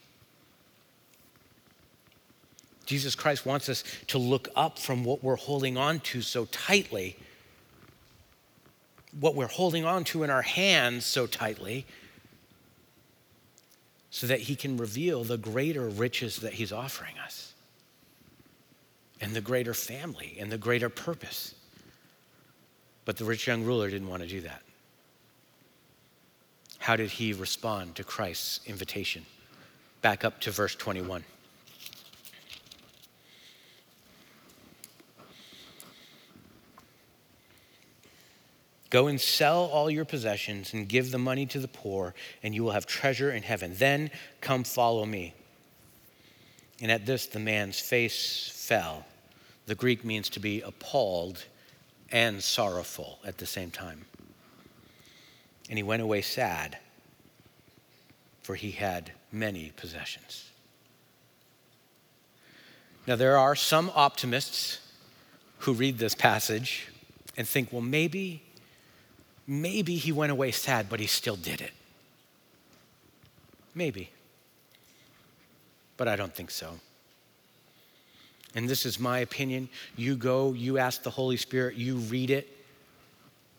Jesus 2.84 3.16
Christ 3.16 3.44
wants 3.44 3.68
us 3.68 3.82
to 4.07 4.18
look 4.18 4.49
up 4.55 4.78
from 4.78 5.03
what 5.03 5.24
we're 5.24 5.34
holding 5.34 5.76
on 5.76 5.99
to 5.99 6.22
so 6.22 6.44
tightly, 6.44 7.16
what 9.18 9.34
we're 9.34 9.49
holding 9.49 9.84
on 9.84 10.05
to 10.05 10.22
in 10.22 10.30
our 10.30 10.42
hands 10.42 11.05
so 11.05 11.26
tightly, 11.26 11.84
so 14.11 14.28
that 14.28 14.42
He 14.42 14.55
can 14.55 14.76
reveal 14.76 15.24
the 15.24 15.38
greater 15.38 15.88
riches 15.88 16.36
that 16.36 16.53
He's 16.53 16.70
offering 16.70 17.18
us, 17.18 17.53
and 19.20 19.34
the 19.34 19.40
greater 19.40 19.74
family, 19.74 20.36
and 20.38 20.53
the 20.53 20.57
greater 20.57 20.88
purpose. 20.88 21.55
But 23.07 23.16
the 23.16 23.24
rich 23.24 23.46
young 23.46 23.64
ruler 23.64 23.88
didn't 23.88 24.09
want 24.09 24.22
to 24.22 24.28
do 24.28 24.42
that. 24.42 24.62
How 26.78 26.96
did 26.96 27.11
he 27.11 27.32
respond 27.32 27.94
to 27.96 28.04
Christ's 28.04 28.61
invitation? 28.66 29.24
Back 30.02 30.24
up 30.24 30.40
to 30.42 30.50
verse 30.50 30.74
21. 30.74 31.24
Go 38.90 39.07
and 39.07 39.20
sell 39.20 39.64
all 39.64 39.90
your 39.90 40.04
possessions 40.04 40.72
and 40.72 40.88
give 40.88 41.11
the 41.11 41.18
money 41.18 41.46
to 41.46 41.59
the 41.59 41.68
poor, 41.68 42.14
and 42.42 42.54
you 42.54 42.64
will 42.64 42.70
have 42.72 42.86
treasure 42.86 43.30
in 43.30 43.42
heaven. 43.42 43.74
Then 43.76 44.11
come 44.40 44.64
follow 44.64 45.04
me. 45.04 45.34
And 46.80 46.90
at 46.90 47.07
this, 47.07 47.26
the 47.26 47.38
man's 47.38 47.80
face 47.80 48.50
fell. 48.52 49.04
The 49.66 49.74
Greek 49.74 50.04
means 50.04 50.28
to 50.30 50.40
be 50.40 50.61
appalled 50.61 51.44
and 52.12 52.42
sorrowful 52.42 53.18
at 53.24 53.38
the 53.38 53.46
same 53.46 53.70
time. 53.70 54.04
And 55.68 55.78
he 55.78 55.82
went 55.82 56.02
away 56.02 56.22
sad, 56.22 56.78
for 58.42 58.54
he 58.54 58.70
had 58.70 59.12
many 59.32 59.72
possessions. 59.76 60.50
Now, 63.07 63.16
there 63.16 63.36
are 63.36 63.54
some 63.54 63.90
optimists 63.94 64.78
who 65.59 65.72
read 65.72 65.98
this 65.98 66.14
passage 66.14 66.88
and 67.36 67.46
think, 67.46 67.72
well, 67.72 67.82
maybe, 67.82 68.42
maybe 69.46 69.96
he 69.96 70.12
went 70.12 70.32
away 70.32 70.50
sad, 70.50 70.88
but 70.88 71.00
he 71.00 71.07
still 71.07 71.36
did 71.36 71.61
it. 71.61 71.72
Maybe. 73.74 74.11
But 75.96 76.09
I 76.09 76.16
don't 76.16 76.34
think 76.34 76.50
so 76.50 76.78
and 78.57 78.66
this 78.66 78.86
is 78.86 78.98
my 78.98 79.18
opinion, 79.18 79.68
you 79.96 80.16
go, 80.16 80.54
you 80.54 80.78
ask 80.78 81.02
the 81.02 81.11
Holy 81.11 81.36
Spirit, 81.36 81.76
you 81.76 81.96
read 81.96 82.30
it, 82.30 82.48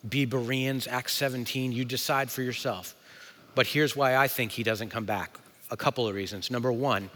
be 0.09 0.25
Bereans, 0.25 0.87
Acts 0.87 1.13
17, 1.13 1.71
you 1.71 1.85
decide 1.85 2.31
for 2.31 2.41
yourself. 2.41 2.95
But 3.53 3.67
here's 3.67 3.95
why 3.95 4.15
I 4.15 4.27
think 4.27 4.51
he 4.51 4.63
doesn't 4.63 4.89
come 4.89 5.05
back 5.05 5.37
a 5.69 5.77
couple 5.77 6.07
of 6.07 6.15
reasons. 6.15 6.49
Number 6.49 6.71
one, 6.71 7.11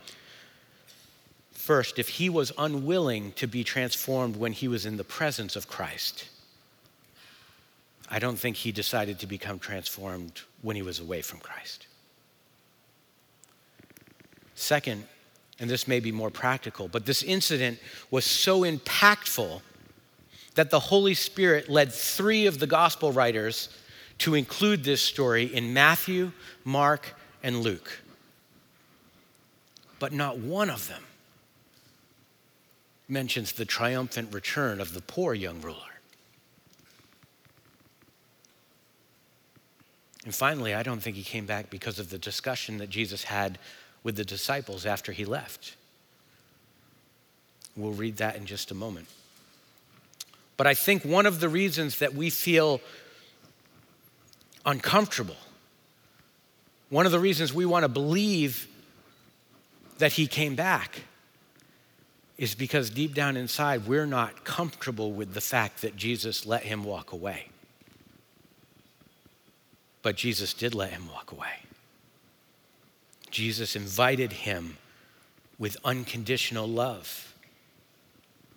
first, 1.52 1.98
if 1.98 2.08
he 2.08 2.30
was 2.30 2.52
unwilling 2.58 3.32
to 3.34 3.48
be 3.48 3.64
transformed 3.64 4.36
when 4.36 4.54
he 4.54 4.68
was 4.68 4.86
in 4.86 4.98
the 4.98 5.04
presence 5.04 5.56
of 5.56 5.68
Christ, 5.68 6.30
I 8.10 8.20
don't 8.20 8.38
think 8.38 8.58
he 8.58 8.72
decided 8.72 9.20
to 9.20 9.28
become 9.28 9.58
transformed 9.58 10.42
when 10.62 10.76
he 10.76 10.82
was 10.84 11.00
away 11.00 11.22
from 11.22 11.40
Christ. 11.40 11.88
Second, 14.54 15.06
and 15.62 15.70
this 15.70 15.88
may 15.88 16.00
be 16.00 16.12
more 16.12 16.32
practical, 16.32 16.88
but 16.88 17.06
this 17.06 17.22
incident 17.22 17.78
was 18.10 18.26
so 18.26 18.62
impactful 18.62 19.62
that 20.56 20.72
the 20.72 20.80
Holy 20.80 21.14
Spirit 21.14 21.70
led 21.70 21.94
three 21.94 22.48
of 22.48 22.58
the 22.58 22.66
gospel 22.66 23.12
writers 23.12 23.70
to 24.18 24.34
include 24.34 24.84
this 24.84 25.04
story 25.04 25.46
in 25.46 25.72
Matthew, 25.72 26.32
Mark, 26.66 27.16
and 27.44 27.60
Luke. 27.62 28.02
But 30.00 30.12
not 30.12 30.40
one 30.40 30.72
of 30.72 30.88
them 30.88 31.04
mentions 33.08 33.52
the 33.52 33.66
triumphant 33.66 34.34
return 34.34 34.82
of 34.82 34.94
the 34.96 35.02
poor 35.02 35.36
young 35.36 35.62
ruler. 35.62 35.78
And 40.26 40.34
finally, 40.34 40.74
I 40.74 40.82
don't 40.82 41.02
think 41.02 41.16
he 41.16 41.24
came 41.24 41.46
back 41.46 41.70
because 41.70 42.00
of 42.00 42.10
the 42.10 42.18
discussion 42.18 42.78
that 42.78 42.90
Jesus 42.90 43.26
had 43.26 43.60
with 44.04 44.16
the 44.16 44.24
disciples 44.26 44.86
after 44.86 45.12
he 45.12 45.26
left. 45.26 45.76
We'll 47.76 47.92
read 47.92 48.18
that 48.18 48.36
in 48.36 48.46
just 48.46 48.72
a 48.72 48.76
moment. 48.76 49.08
But 50.58 50.68
I 50.68 50.74
think 50.74 51.04
one 51.04 51.26
of 51.26 51.40
the 51.40 51.50
reasons 51.50 52.00
that 52.00 52.14
we 52.14 52.30
feel 52.30 52.82
uncomfortable, 54.66 55.38
one 56.90 57.06
of 57.06 57.12
the 57.12 57.20
reasons 57.20 57.54
we 57.54 57.66
want 57.66 57.84
to 57.84 57.90
believe 57.90 58.68
that 59.98 60.14
he 60.14 60.28
came 60.28 60.56
back, 60.56 61.04
is 62.38 62.56
because 62.56 62.90
deep 62.90 63.14
down 63.14 63.38
inside, 63.38 63.88
we're 63.88 64.08
not 64.08 64.44
comfortable 64.44 65.12
with 65.12 65.34
the 65.34 65.42
fact 65.42 65.82
that 65.82 65.96
Jesus 65.96 66.46
let 66.46 66.64
him 66.64 66.84
walk 66.84 67.12
away. 67.12 67.48
But 70.02 70.16
Jesus 70.16 70.54
did 70.54 70.74
let 70.74 70.90
him 70.90 71.08
walk 71.08 71.32
away. 71.32 71.60
Jesus 73.32 73.76
invited 73.76 74.32
him 74.34 74.78
with 75.58 75.78
unconditional 75.84 76.68
love. 76.68 77.34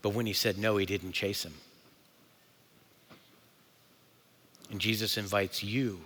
But 0.03 0.11
when 0.11 0.27
he 0.27 0.33
said 0.33 0.59
no, 0.59 0.77
he 0.77 0.85
didn't 0.85 1.13
chase 1.13 1.45
him. 1.45 1.55
And 4.71 4.81
Jesus 4.81 5.17
invites 5.17 5.63
you 5.63 6.01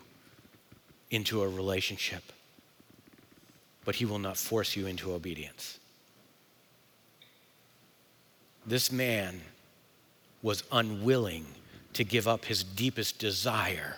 into 1.11 1.43
a 1.43 1.49
relationship, 1.49 2.23
but 3.85 3.97
he 3.97 4.05
will 4.05 4.19
not 4.19 4.37
force 4.37 4.77
you 4.77 4.87
into 4.87 5.13
obedience. 5.13 5.79
This 8.67 8.93
man 8.93 9.41
was 10.43 10.63
unwilling 10.71 11.47
to 11.95 12.05
give 12.05 12.29
up 12.29 12.45
his 12.45 12.63
deepest 12.63 13.19
desire 13.19 13.97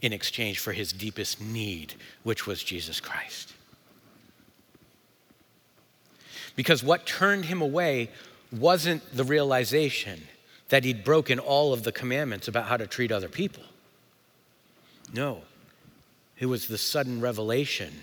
in 0.00 0.12
exchange 0.12 0.58
for 0.58 0.72
his 0.72 0.92
deepest 0.92 1.40
need, 1.40 1.94
which 2.22 2.46
was 2.46 2.62
Jesus 2.62 3.00
Christ. 3.00 3.52
Because 6.58 6.82
what 6.82 7.06
turned 7.06 7.44
him 7.44 7.62
away 7.62 8.10
wasn't 8.50 9.14
the 9.14 9.22
realization 9.22 10.20
that 10.70 10.82
he'd 10.82 11.04
broken 11.04 11.38
all 11.38 11.72
of 11.72 11.84
the 11.84 11.92
commandments 11.92 12.48
about 12.48 12.64
how 12.64 12.76
to 12.76 12.84
treat 12.84 13.12
other 13.12 13.28
people. 13.28 13.62
No, 15.14 15.42
it 16.36 16.46
was 16.46 16.66
the 16.66 16.76
sudden 16.76 17.20
revelation 17.20 18.02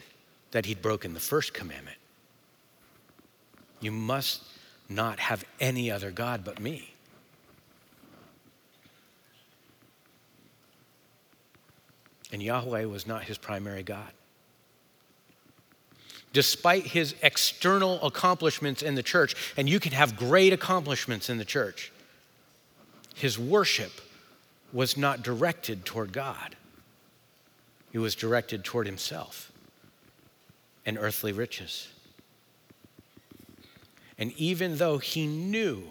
that 0.51 0.67
he'd 0.67 0.81
broken 0.81 1.13
the 1.13 1.19
first 1.19 1.53
commandment. 1.53 1.97
You 3.81 3.91
must 3.91 4.41
not 4.87 5.19
have 5.19 5.43
any 5.59 5.91
other 5.91 6.09
God 6.09 6.45
but 6.45 6.57
me. 6.57 6.93
And 12.31 12.41
Yahweh 12.41 12.85
was 12.85 13.05
not 13.05 13.25
his 13.25 13.37
primary 13.37 13.83
God. 13.83 14.13
Despite 16.35 16.87
his 16.87 17.15
external 17.21 17.97
accomplishments 18.05 18.83
in 18.83 18.95
the 18.95 19.01
church, 19.01 19.53
and 19.55 19.69
you 19.69 19.79
can 19.79 19.93
have 19.93 20.17
great 20.17 20.51
accomplishments 20.51 21.29
in 21.29 21.37
the 21.37 21.45
church, 21.45 21.93
his 23.15 23.39
worship 23.39 24.01
was 24.73 24.97
not 24.97 25.23
directed 25.23 25.85
toward 25.85 26.11
God, 26.11 26.57
it 27.93 27.99
was 27.99 28.15
directed 28.15 28.65
toward 28.65 28.85
himself 28.85 29.49
and 30.85 30.97
earthly 30.99 31.31
riches. 31.31 31.87
And 34.17 34.33
even 34.33 34.75
though 34.75 34.97
he 34.97 35.27
knew 35.27 35.83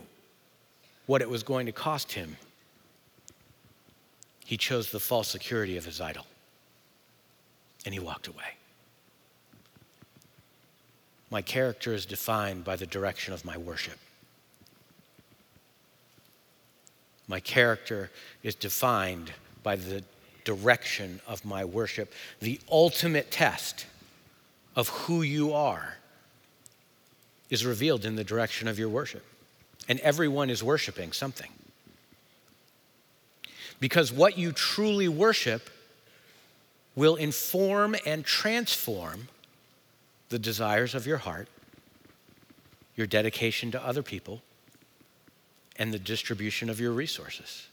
what 1.06 1.22
it 1.22 1.30
was 1.30 1.42
going 1.42 1.64
to 1.64 1.72
cost 1.72 2.12
him, 2.12 2.36
he 4.44 4.58
chose 4.58 4.90
the 4.90 5.00
false 5.00 5.28
security 5.28 5.78
of 5.78 5.86
his 5.86 6.02
idol 6.02 6.26
and 7.86 7.94
he 7.94 8.00
walked 8.00 8.26
away. 8.26 8.58
My 11.34 11.42
character 11.42 11.92
is 11.92 12.06
defined 12.06 12.62
by 12.62 12.76
the 12.76 12.86
direction 12.86 13.34
of 13.34 13.44
my 13.44 13.56
worship. 13.56 13.98
My 17.26 17.40
character 17.40 18.12
is 18.44 18.54
defined 18.54 19.32
by 19.64 19.74
the 19.74 20.04
direction 20.44 21.20
of 21.26 21.44
my 21.44 21.64
worship. 21.64 22.12
The 22.38 22.60
ultimate 22.70 23.32
test 23.32 23.86
of 24.76 24.88
who 24.90 25.22
you 25.22 25.52
are 25.52 25.96
is 27.50 27.66
revealed 27.66 28.04
in 28.04 28.14
the 28.14 28.22
direction 28.22 28.68
of 28.68 28.78
your 28.78 28.88
worship. 28.88 29.24
And 29.88 29.98
everyone 29.98 30.50
is 30.50 30.62
worshiping 30.62 31.10
something. 31.10 31.50
Because 33.80 34.12
what 34.12 34.38
you 34.38 34.52
truly 34.52 35.08
worship 35.08 35.68
will 36.94 37.16
inform 37.16 37.96
and 38.06 38.24
transform 38.24 39.26
the 40.28 40.38
desires 40.38 40.94
of 40.94 41.06
your 41.06 41.18
heart, 41.18 41.48
your 42.96 43.06
dedication 43.06 43.70
to 43.70 43.84
other 43.84 44.02
people, 44.02 44.42
and 45.76 45.92
the 45.92 45.98
distribution 45.98 46.70
of 46.70 46.80
your 46.80 46.92
resources. 46.92 47.68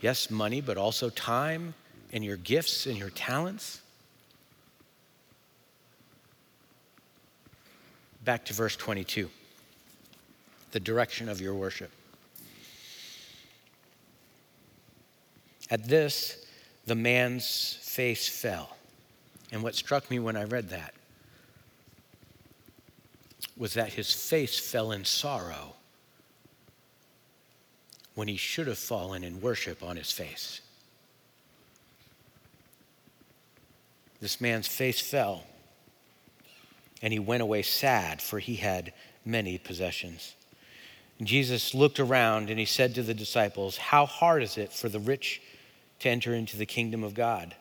Yes, 0.00 0.30
money, 0.30 0.60
but 0.60 0.76
also 0.76 1.10
time 1.10 1.74
and 2.12 2.24
your 2.24 2.36
gifts 2.36 2.86
and 2.86 2.96
your 2.96 3.10
talents. 3.10 3.80
Back 8.24 8.44
to 8.46 8.52
verse 8.52 8.76
22 8.76 9.30
the 10.72 10.80
direction 10.80 11.28
of 11.28 11.40
your 11.40 11.54
worship. 11.54 11.90
At 15.68 15.88
this, 15.88 16.46
the 16.86 16.94
man's 16.94 17.78
face 17.82 18.28
fell. 18.28 18.76
And 19.52 19.62
what 19.62 19.74
struck 19.74 20.10
me 20.10 20.18
when 20.18 20.36
I 20.36 20.44
read 20.44 20.70
that 20.70 20.94
was 23.56 23.74
that 23.74 23.92
his 23.92 24.12
face 24.12 24.58
fell 24.58 24.92
in 24.92 25.04
sorrow 25.04 25.74
when 28.14 28.28
he 28.28 28.36
should 28.36 28.66
have 28.66 28.78
fallen 28.78 29.24
in 29.24 29.40
worship 29.40 29.82
on 29.82 29.96
his 29.96 30.12
face. 30.12 30.60
This 34.20 34.40
man's 34.40 34.68
face 34.68 35.00
fell, 35.00 35.44
and 37.00 37.12
he 37.12 37.18
went 37.18 37.42
away 37.42 37.62
sad, 37.62 38.20
for 38.20 38.38
he 38.38 38.56
had 38.56 38.92
many 39.24 39.56
possessions. 39.56 40.34
Jesus 41.22 41.74
looked 41.74 42.00
around 42.00 42.50
and 42.50 42.58
he 42.58 42.64
said 42.64 42.94
to 42.94 43.02
the 43.02 43.14
disciples, 43.14 43.76
How 43.76 44.06
hard 44.06 44.42
is 44.42 44.56
it 44.56 44.72
for 44.72 44.88
the 44.88 45.00
rich 45.00 45.40
to 46.00 46.08
enter 46.08 46.34
into 46.34 46.56
the 46.56 46.66
kingdom 46.66 47.04
of 47.04 47.14
God? 47.14 47.54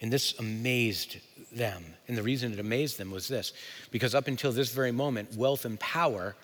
And 0.00 0.12
this 0.12 0.38
amazed 0.38 1.16
them. 1.52 1.84
And 2.06 2.16
the 2.16 2.22
reason 2.22 2.52
it 2.52 2.60
amazed 2.60 2.98
them 2.98 3.10
was 3.10 3.28
this 3.28 3.52
because 3.90 4.14
up 4.14 4.28
until 4.28 4.52
this 4.52 4.72
very 4.72 4.92
moment, 4.92 5.34
wealth 5.34 5.64
and 5.64 5.78
power 5.80 6.36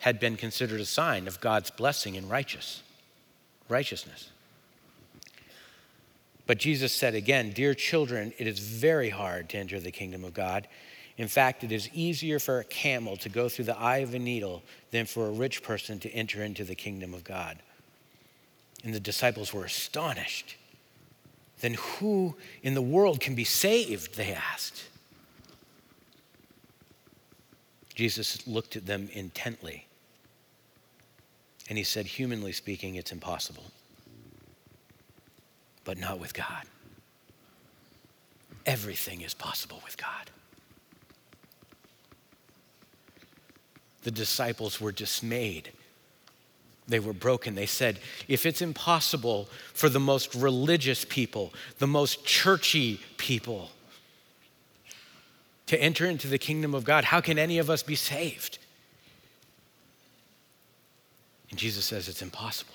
had 0.00 0.20
been 0.20 0.36
considered 0.36 0.80
a 0.80 0.84
sign 0.84 1.26
of 1.28 1.40
God's 1.40 1.70
blessing 1.70 2.16
and 2.16 2.28
righteous, 2.28 2.82
righteousness. 3.68 4.30
But 6.46 6.58
Jesus 6.58 6.92
said 6.92 7.14
again, 7.14 7.52
Dear 7.52 7.74
children, 7.74 8.32
it 8.38 8.46
is 8.46 8.58
very 8.58 9.10
hard 9.10 9.48
to 9.50 9.56
enter 9.56 9.80
the 9.80 9.90
kingdom 9.90 10.24
of 10.24 10.34
God. 10.34 10.68
In 11.16 11.28
fact, 11.28 11.62
it 11.62 11.70
is 11.70 11.88
easier 11.94 12.38
for 12.38 12.58
a 12.58 12.64
camel 12.64 13.16
to 13.18 13.28
go 13.28 13.48
through 13.48 13.66
the 13.66 13.78
eye 13.78 13.98
of 13.98 14.14
a 14.14 14.18
needle 14.18 14.62
than 14.90 15.06
for 15.06 15.26
a 15.26 15.30
rich 15.30 15.62
person 15.62 16.00
to 16.00 16.10
enter 16.10 16.42
into 16.42 16.64
the 16.64 16.74
kingdom 16.74 17.14
of 17.14 17.24
God. 17.24 17.58
And 18.82 18.92
the 18.92 19.00
disciples 19.00 19.54
were 19.54 19.64
astonished. 19.64 20.56
Then 21.64 21.78
who 21.98 22.36
in 22.62 22.74
the 22.74 22.82
world 22.82 23.20
can 23.20 23.34
be 23.34 23.44
saved? 23.44 24.16
They 24.16 24.34
asked. 24.34 24.84
Jesus 27.94 28.46
looked 28.46 28.76
at 28.76 28.84
them 28.84 29.08
intently 29.14 29.86
and 31.70 31.78
he 31.78 31.82
said, 31.82 32.04
Humanly 32.04 32.52
speaking, 32.52 32.96
it's 32.96 33.12
impossible, 33.12 33.64
but 35.84 35.96
not 35.96 36.18
with 36.20 36.34
God. 36.34 36.64
Everything 38.66 39.22
is 39.22 39.32
possible 39.32 39.80
with 39.86 39.96
God. 39.96 40.30
The 44.02 44.10
disciples 44.10 44.82
were 44.82 44.92
dismayed. 44.92 45.70
They 46.86 47.00
were 47.00 47.12
broken. 47.12 47.54
They 47.54 47.66
said, 47.66 47.98
if 48.28 48.44
it's 48.44 48.60
impossible 48.60 49.48
for 49.72 49.88
the 49.88 50.00
most 50.00 50.34
religious 50.34 51.04
people, 51.04 51.52
the 51.78 51.86
most 51.86 52.24
churchy 52.24 53.00
people, 53.16 53.70
to 55.66 55.80
enter 55.80 56.04
into 56.04 56.28
the 56.28 56.38
kingdom 56.38 56.74
of 56.74 56.84
God, 56.84 57.04
how 57.04 57.20
can 57.20 57.38
any 57.38 57.58
of 57.58 57.70
us 57.70 57.82
be 57.82 57.94
saved? 57.94 58.58
And 61.50 61.58
Jesus 61.58 61.86
says 61.86 62.08
it's 62.08 62.20
impossible. 62.20 62.74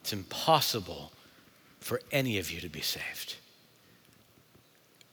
It's 0.00 0.12
impossible 0.12 1.12
for 1.80 2.00
any 2.10 2.38
of 2.38 2.50
you 2.50 2.60
to 2.60 2.68
be 2.68 2.80
saved 2.80 3.36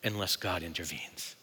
unless 0.03 0.35
God 0.35 0.63
intervenes. 0.63 1.35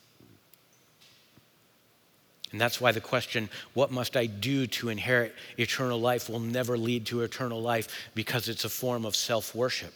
And 2.53 2.61
that's 2.61 2.81
why 2.81 2.93
the 2.93 3.01
question, 3.01 3.51
what 3.75 3.91
must 3.91 4.17
I 4.17 4.27
do 4.27 4.67
to 4.69 4.89
inherit 4.89 5.35
eternal 5.59 6.01
life, 6.01 6.31
will 6.31 6.41
never 6.41 6.79
lead 6.79 7.07
to 7.07 7.21
eternal 7.21 7.61
life 7.61 7.89
because 8.15 8.49
it's 8.49 8.65
a 8.65 8.71
form 8.71 9.05
of 9.05 9.15
self 9.15 9.55
worship. 9.55 9.93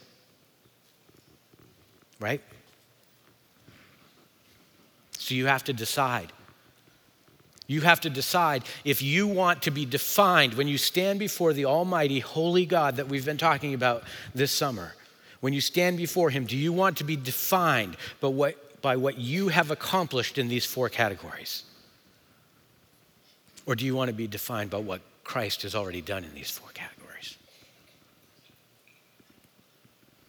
Right? 2.21 2.43
So 5.19 5.35
you 5.35 5.47
have 5.47 5.65
to 5.65 5.73
decide. 5.73 6.33
You 7.67 7.81
have 7.83 8.01
to 8.01 8.11
decide 8.11 8.65
if 8.85 9.01
you 9.01 9.27
want 9.27 9.63
to 9.63 9.71
be 9.71 9.87
defined 9.87 10.55
when 10.55 10.69
you 10.69 10.77
stand 10.77 11.19
before 11.19 11.53
the 11.53 11.65
Almighty, 11.65 12.21
Holy 12.21 12.67
God 12.67 12.97
that 12.97 13.09
we've 13.09 13.25
been 13.25 13.39
talking 13.39 13.73
about 13.73 14.03
this 14.35 14.53
summer. 14.53 14.95
When 15.41 15.53
you 15.53 15.61
stand 15.61 15.97
before 15.97 16.29
Him, 16.31 16.45
do 16.45 16.57
you 16.57 16.73
want 16.73 16.99
to 16.99 17.05
be 17.05 17.17
defined 17.17 17.97
by 18.21 18.29
what, 18.29 18.83
by 18.83 18.97
what 18.97 19.17
you 19.17 19.49
have 19.49 19.71
accomplished 19.71 20.39
in 20.39 20.49
these 20.49 20.67
four 20.67 20.89
categories? 20.89 21.65
Or 23.67 23.75
do 23.75 23.85
you 23.85 23.95
want 23.95 24.09
to 24.09 24.15
be 24.15 24.27
defined 24.27 24.71
by 24.71 24.79
what 24.79 25.01
Christ 25.25 25.63
has 25.63 25.75
already 25.75 26.01
done 26.01 26.25
in 26.25 26.35
these 26.35 26.51
four 26.51 26.69
categories? 26.71 27.37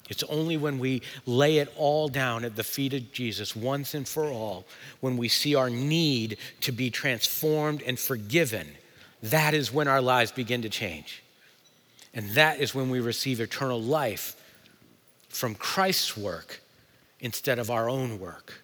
It's 0.09 0.23
only 0.23 0.57
when 0.57 0.79
we 0.79 1.01
lay 1.25 1.57
it 1.57 1.73
all 1.77 2.07
down 2.07 2.45
at 2.45 2.55
the 2.55 2.63
feet 2.63 2.93
of 2.93 3.11
Jesus 3.11 3.55
once 3.55 3.93
and 3.93 4.07
for 4.07 4.25
all, 4.25 4.65
when 4.99 5.17
we 5.17 5.27
see 5.27 5.55
our 5.55 5.69
need 5.69 6.37
to 6.61 6.71
be 6.71 6.89
transformed 6.89 7.81
and 7.81 7.97
forgiven, 7.97 8.67
that 9.23 9.53
is 9.53 9.73
when 9.73 9.87
our 9.87 10.01
lives 10.01 10.31
begin 10.31 10.61
to 10.63 10.69
change. 10.69 11.23
And 12.13 12.29
that 12.31 12.59
is 12.59 12.75
when 12.75 12.89
we 12.89 12.99
receive 12.99 13.39
eternal 13.39 13.81
life 13.81 14.35
from 15.29 15.55
Christ's 15.55 16.15
work 16.15 16.61
instead 17.19 17.57
of 17.57 17.71
our 17.71 17.89
own 17.89 18.19
work. 18.19 18.61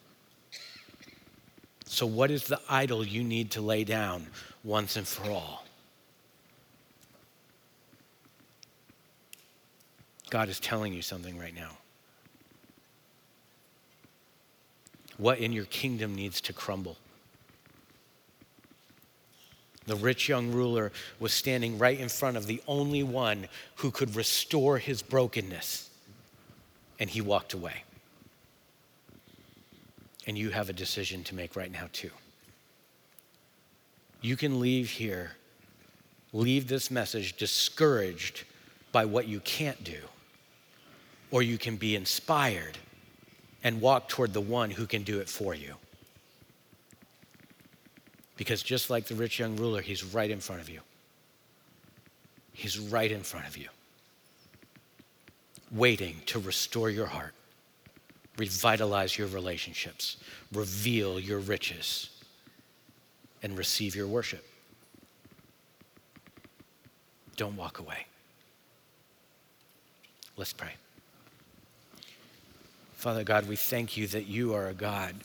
So, 1.86 2.06
what 2.06 2.30
is 2.30 2.44
the 2.44 2.62
idol 2.70 3.04
you 3.04 3.24
need 3.24 3.52
to 3.52 3.62
lay 3.62 3.84
down 3.84 4.28
once 4.64 4.96
and 4.96 5.08
for 5.08 5.30
all. 5.32 5.66
God 10.30 10.50
is 10.50 10.60
telling 10.60 10.94
you 10.94 11.02
something 11.02 11.38
right 11.38 11.56
now. 11.56 11.78
What 15.18 15.40
in 15.40 15.52
your 15.52 15.66
kingdom 15.66 16.16
needs 16.16 16.40
to 16.42 16.54
crumble? 16.54 16.98
The 19.86 19.96
rich 19.96 20.30
young 20.30 20.52
ruler 20.52 20.92
was 21.20 21.34
standing 21.34 21.80
right 21.80 22.00
in 22.00 22.10
front 22.10 22.38
of 22.38 22.46
the 22.46 22.62
only 22.68 23.02
one 23.02 23.48
who 23.78 23.90
could 23.90 24.16
restore 24.16 24.78
his 24.78 25.02
brokenness, 25.02 25.90
and 27.00 27.10
he 27.10 27.22
walked 27.22 27.54
away. 27.54 27.84
And 30.28 30.38
you 30.38 30.52
have 30.52 30.70
a 30.70 30.74
decision 30.74 31.24
to 31.24 31.36
make 31.36 31.56
right 31.56 31.72
now, 31.72 31.90
too. 31.92 32.12
You 34.22 34.36
can 34.36 34.60
leave 34.60 34.90
here, 34.90 35.32
leave 36.34 36.68
this 36.68 36.92
message 36.92 37.38
discouraged 37.38 38.44
by 38.92 39.06
what 39.06 39.28
you 39.28 39.40
can't 39.42 39.84
do, 39.84 40.00
or 41.32 41.42
you 41.42 41.58
can 41.58 41.78
be 41.78 41.96
inspired 41.96 42.78
and 43.64 43.82
walk 43.82 44.10
toward 44.10 44.34
the 44.34 44.42
one 44.42 44.72
who 44.72 44.86
can 44.86 45.04
do 45.04 45.20
it 45.20 45.30
for 45.30 45.54
you. 45.54 45.76
Because 48.36 48.64
just 48.64 48.90
like 48.90 49.06
the 49.06 49.16
rich 49.16 49.40
young 49.40 49.56
ruler, 49.58 49.82
he's 49.82 50.04
right 50.04 50.30
in 50.30 50.40
front 50.40 50.62
of 50.62 50.70
you. 50.70 50.80
He's 52.54 52.80
right 52.80 53.12
in 53.12 53.22
front 53.22 53.48
of 53.48 53.58
you, 53.58 53.70
waiting 55.72 56.16
to 56.26 56.40
restore 56.40 56.90
your 56.90 57.06
heart, 57.06 57.34
revitalize 58.38 59.18
your 59.18 59.28
relationships, 59.28 60.18
reveal 60.52 61.20
your 61.20 61.40
riches, 61.40 62.10
and 63.42 63.58
receive 63.58 63.96
your 63.96 64.08
worship. 64.08 64.46
Don't 67.36 67.56
walk 67.56 67.80
away. 67.80 68.06
Let's 70.36 70.54
pray. 70.54 70.74
Father 72.96 73.24
God, 73.24 73.48
we 73.48 73.56
thank 73.56 73.96
you 73.96 74.08
that 74.08 74.28
you 74.28 74.54
are 74.54 74.68
a 74.68 74.74
God 74.74 75.16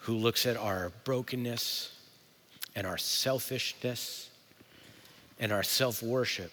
who 0.00 0.14
looks 0.14 0.44
at 0.44 0.58
our 0.58 0.92
brokenness 1.04 1.90
and 2.76 2.86
our 2.86 2.98
selfishness 2.98 4.28
and 5.40 5.52
our 5.52 5.62
self 5.62 6.02
worship. 6.02 6.52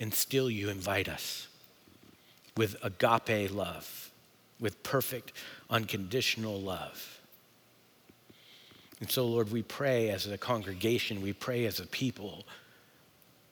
And 0.00 0.14
still, 0.14 0.50
you 0.50 0.70
invite 0.70 1.08
us 1.08 1.48
with 2.56 2.76
agape 2.82 3.50
love, 3.52 4.10
with 4.58 4.82
perfect, 4.82 5.32
unconditional 5.68 6.58
love. 6.58 7.19
And 9.00 9.10
so, 9.10 9.26
Lord, 9.26 9.50
we 9.50 9.62
pray 9.62 10.10
as 10.10 10.26
a 10.26 10.36
congregation, 10.36 11.22
we 11.22 11.32
pray 11.32 11.64
as 11.64 11.80
a 11.80 11.86
people 11.86 12.44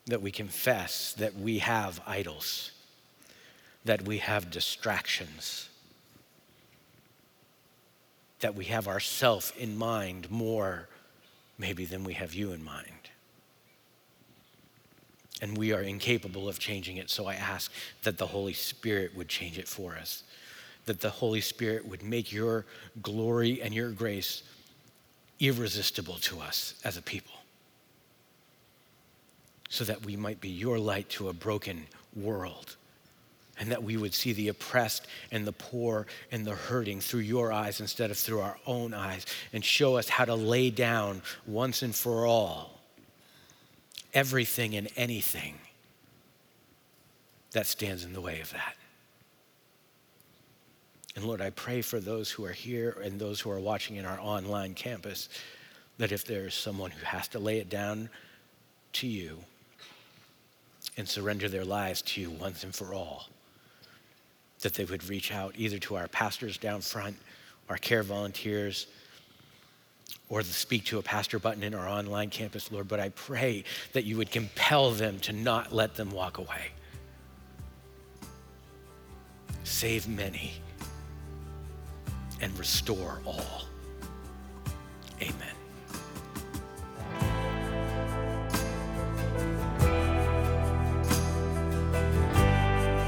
that 0.07 0.23
we 0.23 0.31
confess 0.31 1.15
that 1.15 1.35
we 1.37 1.59
have 1.59 2.01
idols 2.07 2.73
that 3.89 4.03
we 4.03 4.19
have 4.19 4.51
distractions, 4.51 5.71
that 8.41 8.55
we 8.55 8.67
have 8.67 8.87
ourself 8.87 9.57
in 9.57 9.77
mind 9.77 10.31
more 10.31 10.89
maybe 11.59 11.87
than 11.87 12.05
we 12.05 12.13
have 12.13 12.35
you 12.35 12.53
in 12.53 12.63
mind. 12.63 13.09
And 15.41 15.57
we 15.57 15.73
are 15.73 15.81
incapable 15.81 16.51
of 16.51 16.59
changing 16.59 16.99
it. 16.99 17.09
So 17.09 17.27
I 17.27 17.35
ask 17.35 17.73
that 18.03 18.19
the 18.19 18.27
Holy 18.27 18.53
Spirit 18.53 19.17
would 19.17 19.29
change 19.29 19.59
it 19.59 19.67
for 19.67 19.97
us, 19.97 20.23
that 20.85 21.01
the 21.01 21.09
Holy 21.09 21.41
Spirit 21.41 21.89
would 21.89 22.03
make 22.03 22.31
your 22.31 22.67
glory 23.01 23.63
and 23.63 23.73
your 23.73 23.91
grace 23.91 24.43
irresistible 25.41 26.17
to 26.17 26.41
us 26.41 26.75
as 26.85 26.97
a 26.97 27.03
people, 27.03 27.35
so 29.69 29.85
that 29.85 30.05
we 30.05 30.17
might 30.17 30.41
be 30.41 30.49
your 30.49 30.79
light 30.79 31.09
to 31.11 31.29
a 31.29 31.33
broken 31.33 31.87
world 32.17 32.77
and 33.61 33.73
that 33.73 33.83
we 33.83 33.97
would 33.97 34.15
see 34.15 34.33
the 34.33 34.49
oppressed 34.49 35.07
and 35.33 35.47
the 35.47 35.53
poor 35.53 36.07
and 36.31 36.45
the 36.45 36.55
hurting 36.55 37.01
through 37.01 37.21
your 37.21 37.53
eyes 37.53 37.81
instead 37.81 38.11
of 38.11 38.17
through 38.17 38.41
our 38.41 38.57
own 38.67 38.95
eyes, 38.95 39.27
and 39.53 39.65
show 39.65 39.97
us 39.97 40.09
how 40.09 40.25
to 40.25 40.35
lay 40.35 40.71
down 40.71 41.21
once 41.47 41.83
and 41.83 41.95
for 41.95 42.25
all 42.25 42.79
everything 44.15 44.75
and 44.77 44.89
anything 44.97 45.55
that 47.53 47.67
stands 47.67 48.05
in 48.05 48.13
the 48.13 48.21
way 48.21 48.41
of 48.41 48.53
that. 48.53 48.77
And 51.19 51.27
Lord, 51.27 51.41
I 51.41 51.51
pray 51.51 51.83
for 51.83 51.99
those 51.99 52.31
who 52.31 52.45
are 52.45 52.53
here 52.53 52.97
and 53.03 53.19
those 53.19 53.41
who 53.41 53.51
are 53.51 53.59
watching 53.59 53.97
in 53.97 54.05
our 54.05 54.21
online 54.21 54.73
campus 54.73 55.29
that 55.97 56.13
if 56.13 56.25
there 56.25 56.47
is 56.47 56.55
someone 56.55 56.93
who 56.93 57.05
has 57.05 57.27
to 57.29 57.41
lay 57.41 57.59
it 57.59 57.69
down 57.69 58.09
to 58.93 59.09
you 59.09 59.39
and 60.97 61.09
surrender 61.09 61.49
their 61.49 61.65
lives 61.65 62.03
to 62.03 62.21
you 62.21 62.31
once 62.31 62.63
and 62.63 62.73
for 62.73 62.95
all, 62.95 63.27
that 64.61 64.75
they 64.75 64.85
would 64.85 65.09
reach 65.09 65.33
out 65.33 65.55
either 65.59 65.81
to 65.81 65.97
our 65.97 66.07
pastors 66.07 66.57
down 66.57 66.83
front, 66.83 67.17
our 67.69 67.79
care 67.79 68.05
volunteers, 68.05 68.87
or 70.29 70.45
the 70.45 70.53
speak 70.53 70.85
to 70.85 70.99
a 70.99 71.03
pastor 71.03 71.41
button 71.41 71.65
in 71.65 71.75
our 71.75 71.89
online 71.89 72.31
campus, 72.31 72.71
Lord. 72.71 72.87
But 72.87 73.01
I 73.01 73.09
pray 73.09 73.65
that 73.93 74.05
you 74.05 74.17
would 74.19 74.31
compel 74.31 74.93
them 74.93 75.19
to 75.23 75.33
not 75.33 75.73
let 75.73 75.97
them 75.97 76.13
walk 76.13 76.39
away. 76.39 76.69
Save 79.65 80.07
many 80.07 80.53
and 82.41 82.57
restore 82.59 83.21
all. 83.25 83.63
Amen. 85.21 85.35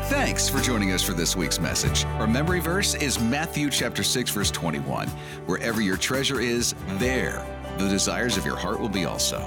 Thanks 0.08 0.48
for 0.48 0.60
joining 0.60 0.92
us 0.92 1.02
for 1.02 1.12
this 1.12 1.36
week's 1.36 1.60
message. 1.60 2.04
Our 2.04 2.26
memory 2.26 2.60
verse 2.60 2.94
is 2.94 3.20
Matthew 3.20 3.70
chapter 3.70 4.02
6 4.02 4.30
verse 4.30 4.50
21. 4.50 5.08
Wherever 5.46 5.80
your 5.80 5.96
treasure 5.96 6.40
is, 6.40 6.74
there 6.98 7.46
the 7.78 7.88
desires 7.88 8.36
of 8.36 8.44
your 8.44 8.56
heart 8.56 8.78
will 8.78 8.88
be 8.88 9.06
also. 9.06 9.38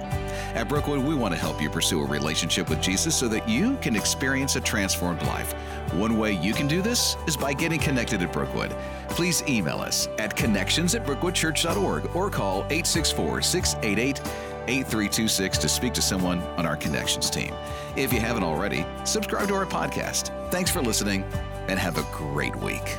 At 0.53 0.67
Brookwood, 0.67 1.03
we 1.03 1.15
want 1.15 1.33
to 1.33 1.39
help 1.39 1.61
you 1.61 1.69
pursue 1.69 2.01
a 2.01 2.05
relationship 2.05 2.69
with 2.69 2.79
Jesus 2.79 3.15
so 3.15 3.27
that 3.27 3.49
you 3.49 3.75
can 3.77 3.95
experience 3.95 4.55
a 4.55 4.61
transformed 4.61 5.23
life. 5.23 5.53
One 5.93 6.17
way 6.17 6.33
you 6.33 6.53
can 6.53 6.67
do 6.67 6.81
this 6.81 7.17
is 7.27 7.35
by 7.35 7.53
getting 7.53 7.79
connected 7.79 8.21
at 8.21 8.31
Brookwood. 8.31 8.75
Please 9.09 9.43
email 9.47 9.79
us 9.79 10.07
at 10.19 10.35
connections 10.35 10.93
at 10.93 11.05
brookwoodchurch.org 11.05 12.15
or 12.15 12.29
call 12.29 12.59
864 12.69 13.41
688 13.41 14.19
8326 14.67 15.57
to 15.57 15.67
speak 15.67 15.93
to 15.93 16.01
someone 16.01 16.41
on 16.57 16.65
our 16.65 16.77
connections 16.77 17.29
team. 17.29 17.53
If 17.95 18.13
you 18.13 18.19
haven't 18.19 18.43
already, 18.43 18.85
subscribe 19.05 19.47
to 19.49 19.55
our 19.55 19.65
podcast. 19.65 20.31
Thanks 20.51 20.69
for 20.71 20.81
listening 20.81 21.25
and 21.67 21.79
have 21.79 21.97
a 21.97 22.03
great 22.13 22.55
week. 22.57 22.97